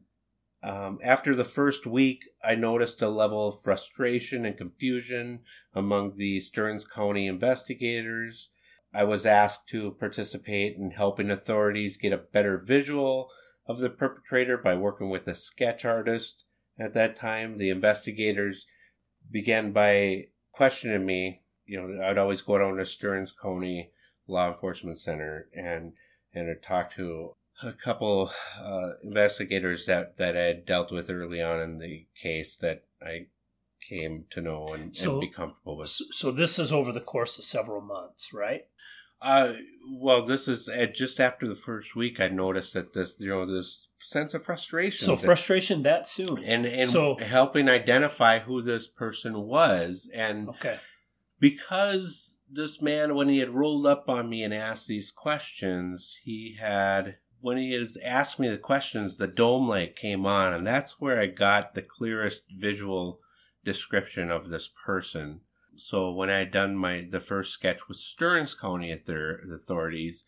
um, 0.63 0.99
after 1.03 1.35
the 1.35 1.45
first 1.45 1.87
week, 1.87 2.23
I 2.43 2.53
noticed 2.53 3.01
a 3.01 3.09
level 3.09 3.47
of 3.47 3.63
frustration 3.63 4.45
and 4.45 4.55
confusion 4.55 5.41
among 5.73 6.17
the 6.17 6.39
Stearns 6.39 6.85
County 6.85 7.25
investigators. 7.25 8.49
I 8.93 9.05
was 9.05 9.25
asked 9.25 9.67
to 9.69 9.91
participate 9.99 10.77
in 10.77 10.91
helping 10.91 11.31
authorities 11.31 11.97
get 11.97 12.13
a 12.13 12.17
better 12.17 12.57
visual 12.59 13.29
of 13.65 13.79
the 13.79 13.89
perpetrator 13.89 14.57
by 14.57 14.75
working 14.75 15.09
with 15.09 15.27
a 15.27 15.35
sketch 15.35 15.83
artist. 15.83 16.43
At 16.79 16.93
that 16.93 17.15
time, 17.15 17.57
the 17.57 17.69
investigators 17.69 18.67
began 19.31 19.71
by 19.71 20.27
questioning 20.51 21.05
me. 21.05 21.41
You 21.65 21.81
know, 21.81 22.03
I'd 22.03 22.17
always 22.17 22.41
go 22.41 22.57
down 22.57 22.75
to 22.77 22.85
Stearns 22.85 23.33
County 23.39 23.91
Law 24.27 24.47
Enforcement 24.47 24.99
Center 24.99 25.47
and 25.55 25.93
and 26.33 26.49
I'd 26.49 26.63
talk 26.63 26.95
to 26.95 27.35
a 27.63 27.73
couple 27.73 28.31
uh, 28.59 28.91
investigators 29.03 29.85
that 29.85 30.17
that 30.17 30.35
I 30.35 30.41
had 30.41 30.65
dealt 30.65 30.91
with 30.91 31.09
early 31.09 31.41
on 31.41 31.59
in 31.59 31.79
the 31.79 32.07
case 32.21 32.57
that 32.57 32.85
I 33.01 33.27
came 33.87 34.25
to 34.31 34.41
know 34.41 34.67
and, 34.73 34.95
so, 34.95 35.13
and 35.13 35.21
be 35.21 35.29
comfortable 35.29 35.77
with. 35.77 35.89
So 35.89 36.31
this 36.31 36.59
is 36.59 36.71
over 36.71 36.91
the 36.91 37.01
course 37.01 37.37
of 37.37 37.43
several 37.43 37.81
months, 37.81 38.31
right? 38.33 38.61
Uh, 39.21 39.53
well, 39.87 40.25
this 40.25 40.47
is 40.47 40.67
uh, 40.67 40.87
just 40.93 41.19
after 41.19 41.47
the 41.47 41.55
first 41.55 41.95
week. 41.95 42.19
I 42.19 42.27
noticed 42.27 42.73
that 42.73 42.93
this, 42.93 43.15
you 43.19 43.29
know, 43.29 43.45
this 43.45 43.87
sense 43.99 44.33
of 44.33 44.43
frustration. 44.43 45.05
So 45.05 45.15
frustration 45.15 45.83
that 45.83 46.07
soon, 46.07 46.43
and 46.43 46.65
and 46.65 46.89
So- 46.89 47.17
helping 47.17 47.69
identify 47.69 48.39
who 48.39 48.63
this 48.63 48.87
person 48.87 49.43
was, 49.43 50.09
and 50.13 50.49
okay, 50.49 50.79
because 51.41 52.37
this 52.49 52.81
man, 52.81 53.15
when 53.15 53.27
he 53.27 53.39
had 53.39 53.49
rolled 53.49 53.85
up 53.85 54.07
on 54.07 54.29
me 54.29 54.43
and 54.43 54.53
asked 54.53 54.87
these 54.87 55.11
questions, 55.11 56.19
he 56.23 56.55
had 56.61 57.17
when 57.41 57.57
he 57.57 57.73
had 57.73 57.89
asked 58.03 58.39
me 58.39 58.47
the 58.47 58.57
questions, 58.57 59.17
the 59.17 59.27
dome 59.27 59.67
light 59.67 59.95
came 59.95 60.27
on, 60.27 60.53
and 60.53 60.65
that's 60.65 61.01
where 61.01 61.19
I 61.19 61.25
got 61.25 61.73
the 61.73 61.81
clearest 61.81 62.43
visual 62.55 63.19
description 63.65 64.29
of 64.29 64.49
this 64.49 64.69
person. 64.85 65.41
So 65.75 66.11
when 66.11 66.29
I 66.29 66.39
had 66.39 66.51
done 66.51 66.77
my 66.77 67.07
the 67.09 67.19
first 67.19 67.51
sketch 67.51 67.87
with 67.87 67.97
Stearns 67.97 68.53
County 68.53 68.91
at 68.91 69.07
their 69.07 69.39
authorities, 69.51 70.23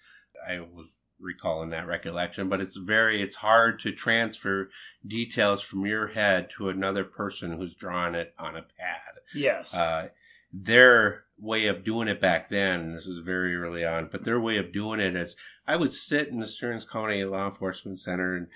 I 0.46 0.60
was 0.60 0.88
recalling 1.20 1.70
that 1.70 1.88
recollection, 1.88 2.50
but 2.50 2.60
it's 2.60 2.76
very 2.76 3.22
it's 3.22 3.36
hard 3.36 3.80
to 3.82 3.92
transfer 3.92 4.72
details 5.06 5.62
from 5.62 5.86
your 5.86 6.08
head 6.08 6.50
to 6.58 6.70
another 6.70 7.04
person 7.04 7.58
who's 7.58 7.76
drawn 7.76 8.16
it 8.16 8.34
on 8.40 8.56
a 8.56 8.64
pad 8.64 9.14
yes, 9.34 9.74
uh, 9.74 10.10
their 10.54 11.24
way 11.40 11.66
of 11.66 11.84
doing 11.84 12.08
it 12.08 12.22
back 12.22 12.50
then, 12.50 12.94
this 12.94 13.08
is 13.08 13.18
very 13.18 13.56
early 13.56 13.84
on, 13.84 14.08
but 14.12 14.24
their 14.24 14.40
way 14.40 14.58
of 14.58 14.72
doing 14.72 15.00
it 15.00 15.16
is 15.16 15.36
I 15.68 15.76
would 15.76 15.92
sit 15.92 16.28
in 16.28 16.40
the 16.40 16.48
Stearns 16.48 16.86
County 16.86 17.24
Law 17.26 17.48
Enforcement 17.48 18.00
Center 18.00 18.36
and 18.36 18.48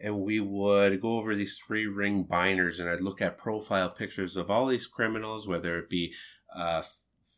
and 0.00 0.18
we 0.18 0.40
would 0.40 1.00
go 1.00 1.16
over 1.16 1.36
these 1.36 1.60
three 1.64 1.86
ring 1.86 2.24
binders 2.24 2.80
and 2.80 2.90
I'd 2.90 3.00
look 3.00 3.22
at 3.22 3.38
profile 3.38 3.88
pictures 3.88 4.36
of 4.36 4.50
all 4.50 4.66
these 4.66 4.88
criminals, 4.88 5.46
whether 5.46 5.78
it 5.78 5.88
be 5.88 6.12
uh, 6.52 6.82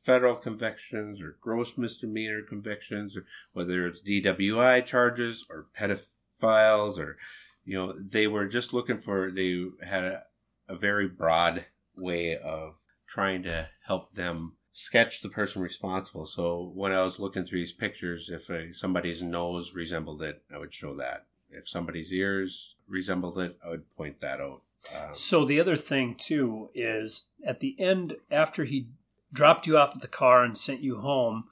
federal 0.05 0.37
convictions 0.37 1.21
or 1.21 1.37
gross 1.43 1.77
misdemeanor 1.77 2.41
convictions, 2.43 3.17
or 3.17 3.27
whether 3.53 3.87
it's 3.87 4.03
DWI 4.03 4.85
charges 4.87 5.45
or 5.51 5.67
pedophiles, 5.79 6.99
or 6.99 7.19
you 7.65 7.77
know, 7.77 7.95
they 7.99 8.27
were 8.27 8.47
just 8.47 8.73
looking 8.73 8.99
for. 8.99 9.31
They 9.31 9.65
had 9.83 10.05
a, 10.05 10.23
a 10.69 10.77
very 10.77 11.09
broad 11.09 11.67
way 11.97 12.37
of 12.37 12.75
trying 13.15 13.45
to 13.45 13.69
help 13.87 14.13
them 14.15 14.55
sketch 14.73 15.23
the 15.23 15.29
person 15.29 15.63
responsible. 15.63 16.27
So 16.27 16.73
when 16.75 16.91
I 16.91 17.05
was 17.05 17.21
looking 17.21 17.45
through 17.45 17.61
these 17.61 17.73
pictures, 17.73 18.29
if 18.29 18.51
uh, 18.51 18.73
somebody's 18.73 19.23
nose 19.23 19.73
resembled 19.73 20.21
it, 20.21 20.43
I 20.53 20.59
would 20.59 20.75
show 20.75 20.97
that. 20.97 21.27
If 21.49 21.69
somebody's 21.69 22.13
ears 22.13 22.75
resembled 22.89 23.39
it, 23.39 23.57
I 23.65 23.69
would 23.69 23.95
point 23.95 24.21
that 24.21 24.41
out. 24.41 24.63
Um, 24.93 25.15
So 25.15 25.45
the 25.45 25.61
other 25.61 25.77
thing 25.77 26.17
too 26.17 26.71
is 26.75 27.27
at 27.47 27.61
the 27.61 27.77
end, 27.79 28.17
after 28.33 28.65
he 28.65 28.89
dropped 29.33 29.69
you 29.69 29.79
off 29.79 29.95
at 29.95 30.03
the 30.03 30.09
car 30.09 30.43
and 30.43 30.59
sent 30.59 30.81
you 30.81 30.97
home, 30.97 31.45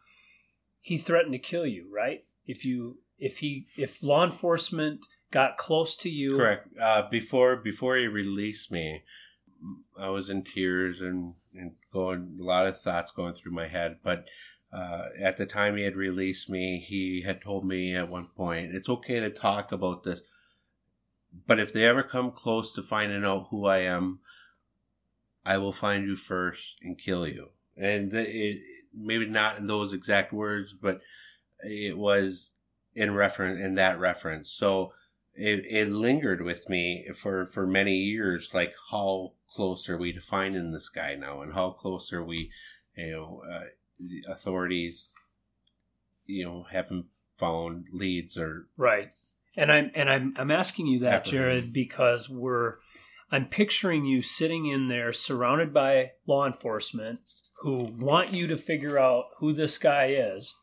he 0.80 0.98
threatened 0.98 1.32
to 1.34 1.38
kill 1.38 1.66
you. 1.66 1.86
Right? 1.94 2.24
If 2.44 2.64
you, 2.64 2.98
if 3.20 3.38
he, 3.38 3.68
if 3.76 4.02
law 4.02 4.24
enforcement 4.24 5.06
got 5.30 5.58
close 5.58 5.94
to 5.98 6.10
you, 6.10 6.38
Correct. 6.38 6.76
Uh, 6.76 7.08
before 7.08 7.54
before 7.54 7.96
he 7.96 8.08
released 8.08 8.72
me, 8.72 9.04
I 9.98 10.08
was 10.08 10.30
in 10.30 10.44
tears 10.44 11.00
and, 11.00 11.34
and 11.54 11.72
going 11.92 12.38
a 12.40 12.42
lot 12.42 12.66
of 12.66 12.80
thoughts 12.80 13.12
going 13.12 13.34
through 13.34 13.52
my 13.52 13.68
head. 13.68 13.98
But 14.02 14.28
uh, 14.72 15.08
at 15.20 15.36
the 15.36 15.46
time 15.46 15.76
he 15.76 15.84
had 15.84 15.96
released 15.96 16.48
me, 16.48 16.84
he 16.86 17.22
had 17.22 17.42
told 17.42 17.64
me 17.64 17.94
at 17.94 18.08
one 18.08 18.26
point, 18.26 18.74
"It's 18.74 18.88
okay 18.88 19.20
to 19.20 19.30
talk 19.30 19.70
about 19.72 20.02
this, 20.02 20.22
but 21.46 21.60
if 21.60 21.72
they 21.72 21.84
ever 21.84 22.02
come 22.02 22.30
close 22.30 22.72
to 22.74 22.82
finding 22.82 23.24
out 23.24 23.48
who 23.50 23.66
I 23.66 23.78
am, 23.78 24.20
I 25.44 25.58
will 25.58 25.72
find 25.72 26.06
you 26.06 26.16
first 26.16 26.76
and 26.82 26.98
kill 26.98 27.26
you." 27.26 27.50
And 27.76 28.12
it 28.14 28.60
maybe 28.94 29.26
not 29.26 29.58
in 29.58 29.66
those 29.66 29.92
exact 29.92 30.32
words, 30.32 30.74
but 30.80 31.00
it 31.62 31.96
was 31.96 32.52
in 32.94 33.14
reference 33.14 33.60
in 33.60 33.74
that 33.76 33.98
reference. 33.98 34.50
So 34.50 34.92
it, 35.34 35.64
it 35.68 35.88
lingered 35.88 36.42
with 36.42 36.68
me 36.68 37.08
for, 37.16 37.46
for 37.46 37.66
many 37.66 37.96
years. 37.96 38.50
Like, 38.52 38.74
how 38.90 39.32
close 39.50 39.88
are 39.88 39.98
we 39.98 40.12
to 40.12 40.20
finding 40.20 40.72
this 40.72 40.88
guy 40.88 41.14
now, 41.14 41.42
and 41.42 41.54
how 41.54 41.70
close 41.70 42.12
are 42.12 42.24
we, 42.24 42.50
you 42.96 43.12
know, 43.12 43.42
uh, 43.50 43.64
the 43.98 44.24
authorities, 44.28 45.10
you 46.26 46.44
know, 46.44 46.66
haven't 46.70 47.06
found 47.38 47.86
leads 47.92 48.36
or 48.36 48.66
Right. 48.76 49.10
And 49.56 49.70
I'm 49.70 49.90
and 49.94 50.08
I'm 50.08 50.34
I'm 50.38 50.50
asking 50.50 50.86
you 50.86 51.00
that, 51.00 51.26
Jared, 51.26 51.72
because 51.72 52.28
we're 52.28 52.76
I'm 53.30 53.46
picturing 53.46 54.04
you 54.04 54.22
sitting 54.22 54.66
in 54.66 54.88
there 54.88 55.12
surrounded 55.12 55.72
by 55.74 56.12
law 56.26 56.46
enforcement 56.46 57.20
who 57.60 57.84
want 57.98 58.32
you 58.32 58.46
to 58.46 58.56
figure 58.56 58.98
out 58.98 59.26
who 59.38 59.52
this 59.52 59.78
guy 59.78 60.06
is. 60.06 60.54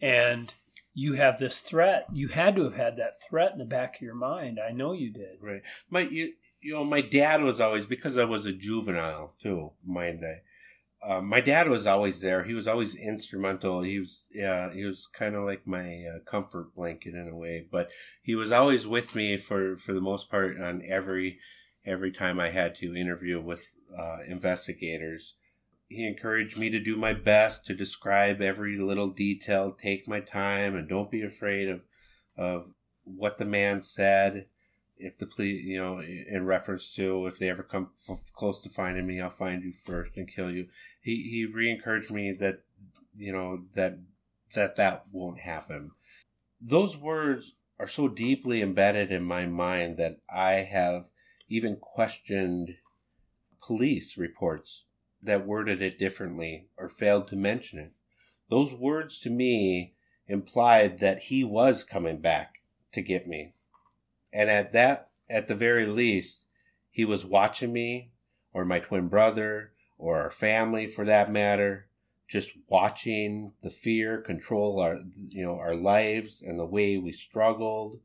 And 0.00 0.52
you 0.94 1.14
have 1.14 1.38
this 1.38 1.60
threat. 1.60 2.06
You 2.12 2.28
had 2.28 2.56
to 2.56 2.64
have 2.64 2.76
had 2.76 2.96
that 2.96 3.20
threat 3.28 3.52
in 3.52 3.58
the 3.58 3.64
back 3.64 3.96
of 3.96 4.02
your 4.02 4.14
mind. 4.14 4.58
I 4.60 4.70
know 4.72 4.92
you 4.92 5.12
did. 5.12 5.38
Right. 5.40 5.62
My 5.90 6.00
you, 6.00 6.32
you 6.60 6.74
know 6.74 6.84
my 6.84 7.00
dad 7.00 7.42
was 7.42 7.60
always 7.60 7.84
because 7.84 8.16
I 8.16 8.24
was 8.24 8.46
a 8.46 8.52
juvenile 8.52 9.34
too. 9.42 9.72
Mind 9.84 10.22
I. 10.24 10.40
Uh, 11.06 11.20
my 11.20 11.42
dad 11.42 11.68
was 11.68 11.86
always 11.86 12.22
there. 12.22 12.44
He 12.44 12.54
was 12.54 12.66
always 12.66 12.94
instrumental. 12.94 13.82
He 13.82 13.98
was 13.98 14.24
yeah. 14.32 14.72
He 14.72 14.84
was 14.84 15.06
kind 15.12 15.34
of 15.34 15.42
like 15.42 15.66
my 15.66 16.04
uh, 16.06 16.18
comfort 16.24 16.74
blanket 16.74 17.14
in 17.14 17.28
a 17.28 17.36
way. 17.36 17.66
But 17.70 17.88
he 18.22 18.34
was 18.34 18.52
always 18.52 18.86
with 18.86 19.14
me 19.14 19.36
for 19.36 19.76
for 19.76 19.92
the 19.92 20.00
most 20.00 20.30
part 20.30 20.58
on 20.58 20.82
every 20.88 21.38
every 21.84 22.12
time 22.12 22.40
I 22.40 22.50
had 22.50 22.76
to 22.76 22.96
interview 22.96 23.40
with 23.40 23.66
uh, 23.98 24.18
investigators. 24.26 25.34
He 25.88 26.06
encouraged 26.06 26.58
me 26.58 26.70
to 26.70 26.80
do 26.80 26.96
my 26.96 27.12
best 27.12 27.66
to 27.66 27.74
describe 27.74 28.40
every 28.40 28.78
little 28.78 29.10
detail, 29.10 29.72
take 29.72 30.08
my 30.08 30.20
time, 30.20 30.74
and 30.74 30.88
don't 30.88 31.10
be 31.10 31.22
afraid 31.22 31.68
of 31.68 31.82
of 32.36 32.74
what 33.04 33.38
the 33.38 33.44
man 33.44 33.82
said 33.82 34.46
if 34.96 35.18
the 35.18 35.26
plea, 35.26 35.50
you 35.50 35.78
know, 35.78 36.00
in 36.00 36.46
reference 36.46 36.92
to 36.94 37.26
if 37.26 37.38
they 37.38 37.48
ever 37.48 37.62
come 37.62 37.90
f- 38.08 38.32
close 38.32 38.60
to 38.62 38.68
finding 38.68 39.06
me, 39.06 39.20
I'll 39.20 39.30
find 39.30 39.62
you 39.62 39.72
first 39.84 40.16
and 40.16 40.32
kill 40.32 40.50
you. 40.50 40.68
He 41.00 41.28
he 41.30 41.46
re-encouraged 41.46 42.10
me 42.10 42.32
that 42.32 42.62
you 43.16 43.32
know 43.32 43.64
that 43.74 43.98
that 44.54 44.76
that 44.76 45.04
won't 45.10 45.40
happen. 45.40 45.90
Those 46.60 46.96
words 46.96 47.52
are 47.78 47.88
so 47.88 48.08
deeply 48.08 48.62
embedded 48.62 49.10
in 49.10 49.24
my 49.24 49.46
mind 49.46 49.96
that 49.96 50.18
I 50.32 50.52
have 50.62 51.10
even 51.48 51.76
questioned 51.76 52.76
police 53.60 54.16
reports 54.16 54.84
that 55.24 55.46
worded 55.46 55.82
it 55.82 55.98
differently 55.98 56.68
or 56.76 56.88
failed 56.88 57.28
to 57.28 57.36
mention 57.36 57.78
it. 57.78 57.92
Those 58.50 58.74
words 58.74 59.18
to 59.20 59.30
me 59.30 59.94
implied 60.26 61.00
that 61.00 61.24
he 61.24 61.44
was 61.44 61.84
coming 61.84 62.20
back 62.20 62.62
to 62.92 63.02
get 63.02 63.26
me. 63.26 63.54
And 64.32 64.50
at 64.50 64.72
that, 64.72 65.10
at 65.28 65.48
the 65.48 65.54
very 65.54 65.86
least, 65.86 66.44
he 66.90 67.04
was 67.04 67.24
watching 67.24 67.72
me 67.72 68.10
or 68.52 68.64
my 68.64 68.78
twin 68.78 69.08
brother 69.08 69.72
or 69.98 70.20
our 70.20 70.30
family 70.30 70.86
for 70.86 71.04
that 71.04 71.30
matter, 71.30 71.88
just 72.28 72.52
watching 72.68 73.54
the 73.62 73.70
fear 73.70 74.20
control 74.20 74.80
our, 74.80 74.98
you 75.28 75.44
know, 75.44 75.58
our 75.58 75.74
lives 75.74 76.42
and 76.42 76.58
the 76.58 76.66
way 76.66 76.98
we 76.98 77.12
struggled. 77.12 78.00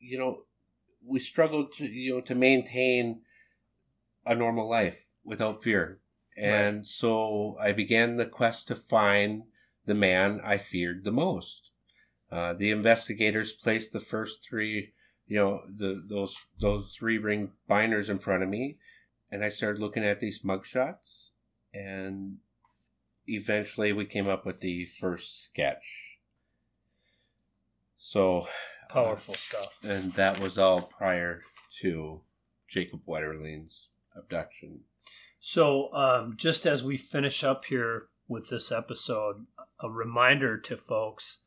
You 0.00 0.18
know, 0.18 0.42
we 1.04 1.18
struggled 1.18 1.72
to, 1.78 1.84
you 1.84 2.14
know, 2.14 2.20
to 2.22 2.34
maintain 2.34 3.22
a 4.24 4.34
normal 4.34 4.68
life 4.68 5.04
without 5.24 5.62
fear. 5.62 5.98
And 6.36 6.86
so 6.86 7.56
I 7.60 7.72
began 7.72 8.16
the 8.16 8.26
quest 8.26 8.68
to 8.68 8.76
find 8.76 9.42
the 9.84 9.94
man 9.94 10.40
I 10.42 10.58
feared 10.58 11.04
the 11.04 11.12
most. 11.12 11.70
Uh, 12.30 12.54
the 12.54 12.70
investigators 12.70 13.52
placed 13.52 13.92
the 13.92 14.00
first 14.00 14.42
three, 14.42 14.92
you 15.26 15.36
know, 15.38 15.62
the 15.68 16.02
those 16.08 16.34
those 16.60 16.94
three 16.98 17.18
ring 17.18 17.52
binders 17.68 18.08
in 18.08 18.18
front 18.18 18.42
of 18.42 18.48
me, 18.48 18.78
and 19.30 19.44
I 19.44 19.50
started 19.50 19.80
looking 19.80 20.04
at 20.04 20.20
these 20.20 20.40
mugshots, 20.40 21.30
and 21.74 22.38
eventually 23.26 23.92
we 23.92 24.06
came 24.06 24.28
up 24.28 24.46
with 24.46 24.60
the 24.60 24.86
first 24.86 25.44
sketch. 25.44 26.16
So, 27.98 28.48
Powerful 28.88 29.34
stuff. 29.34 29.78
and 29.84 30.12
that 30.14 30.40
was 30.40 30.58
all 30.58 30.80
prior 30.82 31.42
to 31.82 32.22
Jacob 32.68 33.00
Wetterling's 33.06 33.88
abduction. 34.16 34.80
So, 35.44 35.92
um, 35.92 36.34
just 36.36 36.66
as 36.66 36.84
we 36.84 36.96
finish 36.96 37.42
up 37.42 37.64
here 37.64 38.04
with 38.28 38.48
this 38.48 38.70
episode, 38.70 39.46
a 39.80 39.90
reminder 39.90 40.56
to 40.56 40.76
folks 40.76 41.38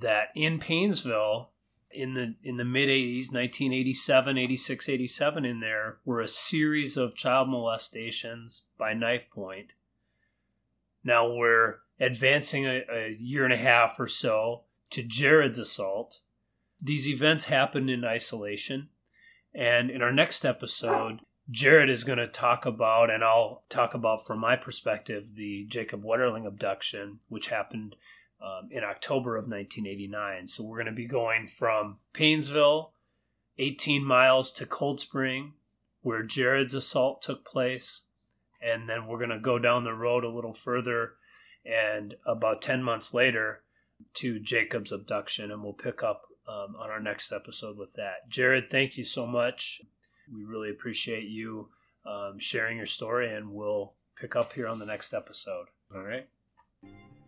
that 0.00 0.30
in 0.34 0.58
Paynesville, 0.58 1.50
in 1.92 2.14
the 2.14 2.34
in 2.42 2.56
the 2.56 2.64
mid 2.64 2.88
80s, 2.88 3.32
1987, 3.32 4.36
86, 4.36 4.88
87, 4.88 5.44
in 5.44 5.60
there 5.60 5.98
were 6.04 6.20
a 6.20 6.26
series 6.26 6.96
of 6.96 7.14
child 7.14 7.48
molestations 7.48 8.62
by 8.76 8.94
knife 8.94 9.30
point. 9.30 9.74
Now 11.04 11.32
we're 11.32 11.76
advancing 12.00 12.66
a, 12.66 12.82
a 12.90 13.16
year 13.16 13.44
and 13.44 13.52
a 13.52 13.58
half 13.58 14.00
or 14.00 14.08
so 14.08 14.62
to 14.90 15.04
Jared's 15.04 15.60
assault. 15.60 16.18
These 16.82 17.08
events 17.08 17.44
happened 17.44 17.90
in 17.90 18.04
isolation. 18.04 18.88
And 19.54 19.88
in 19.88 20.02
our 20.02 20.12
next 20.12 20.44
episode, 20.44 21.20
Jared 21.50 21.90
is 21.90 22.04
going 22.04 22.18
to 22.18 22.26
talk 22.26 22.64
about, 22.64 23.10
and 23.10 23.22
I'll 23.22 23.64
talk 23.68 23.94
about 23.94 24.26
from 24.26 24.38
my 24.38 24.56
perspective, 24.56 25.34
the 25.34 25.66
Jacob 25.66 26.02
Wetterling 26.02 26.46
abduction, 26.46 27.20
which 27.28 27.48
happened 27.48 27.96
um, 28.42 28.68
in 28.70 28.82
October 28.82 29.36
of 29.36 29.44
1989. 29.44 30.48
So 30.48 30.64
we're 30.64 30.78
going 30.78 30.86
to 30.86 30.92
be 30.92 31.06
going 31.06 31.46
from 31.46 31.98
Paynesville, 32.14 32.90
18 33.58 34.04
miles 34.04 34.52
to 34.52 34.66
Cold 34.66 35.00
Spring, 35.00 35.52
where 36.00 36.22
Jared's 36.22 36.74
assault 36.74 37.20
took 37.20 37.44
place. 37.44 38.02
And 38.62 38.88
then 38.88 39.06
we're 39.06 39.18
going 39.18 39.30
to 39.30 39.38
go 39.38 39.58
down 39.58 39.84
the 39.84 39.92
road 39.92 40.24
a 40.24 40.30
little 40.30 40.54
further 40.54 41.12
and 41.64 42.14
about 42.24 42.62
10 42.62 42.82
months 42.82 43.12
later 43.12 43.62
to 44.14 44.38
Jacob's 44.38 44.92
abduction. 44.92 45.50
And 45.50 45.62
we'll 45.62 45.74
pick 45.74 46.02
up 46.02 46.22
um, 46.48 46.76
on 46.78 46.90
our 46.90 47.00
next 47.00 47.32
episode 47.32 47.76
with 47.76 47.92
that. 47.94 48.28
Jared, 48.28 48.70
thank 48.70 48.96
you 48.96 49.04
so 49.04 49.26
much. 49.26 49.82
We 50.32 50.44
really 50.44 50.70
appreciate 50.70 51.28
you 51.28 51.68
um, 52.06 52.38
sharing 52.38 52.76
your 52.76 52.86
story, 52.86 53.32
and 53.34 53.52
we'll 53.52 53.94
pick 54.16 54.36
up 54.36 54.52
here 54.52 54.66
on 54.66 54.78
the 54.78 54.86
next 54.86 55.14
episode. 55.14 55.66
All 55.94 56.02
right. 56.02 56.28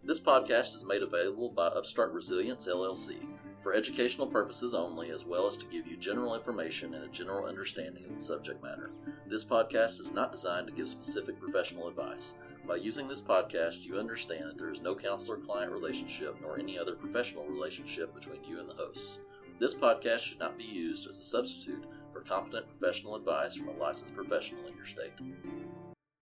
This 0.04 0.20
podcast 0.20 0.74
is 0.74 0.85
made 0.85 1.02
available 1.02 1.50
by 1.50 1.66
Upstart 1.66 2.12
Resilience 2.12 2.68
LLC 2.68 3.16
for 3.61 3.74
educational 3.74 4.28
purposes 4.28 4.72
only, 4.72 5.11
as 5.11 5.24
well 5.24 5.48
as 5.48 5.56
to 5.56 5.66
give 5.66 5.87
you 5.87 5.96
general 5.96 6.37
information 6.37 6.94
and 6.94 7.02
a 7.04 7.09
general 7.09 7.46
understanding 7.46 8.04
of 8.04 8.14
the 8.14 8.22
subject 8.22 8.62
matter. 8.62 8.90
This 9.28 9.44
podcast 9.44 9.98
is 9.98 10.12
not 10.12 10.30
designed 10.30 10.68
to 10.68 10.72
give 10.72 10.88
specific 10.88 11.40
professional 11.40 11.88
advice. 11.88 12.35
By 12.68 12.76
using 12.76 13.09
this 13.09 13.22
podcast, 13.22 13.85
you 13.85 13.98
understand 13.98 14.44
that 14.44 14.59
there 14.59 14.70
is 14.70 14.80
no 14.80 14.94
counselor 14.94 15.38
client 15.38 15.72
relationship 15.72 16.37
nor 16.40 16.59
any 16.59 16.78
other 16.78 16.94
professional 16.94 17.46
relationship 17.46 18.14
between 18.14 18.44
you 18.44 18.61
and 18.61 18.68
the 18.68 18.74
hosts. 18.74 19.18
This 19.59 19.74
podcast 19.74 20.20
should 20.20 20.38
not 20.38 20.56
be 20.56 20.64
used 20.64 21.09
as 21.09 21.18
a 21.18 21.24
substitute 21.24 21.85
competent 22.28 22.66
professional 22.78 23.16
advice 23.16 23.56
from 23.56 23.68
a 23.68 23.72
licensed 23.72 24.14
professional 24.14 24.66
in 24.66 24.76
your 24.76 24.86
state. 24.86 25.12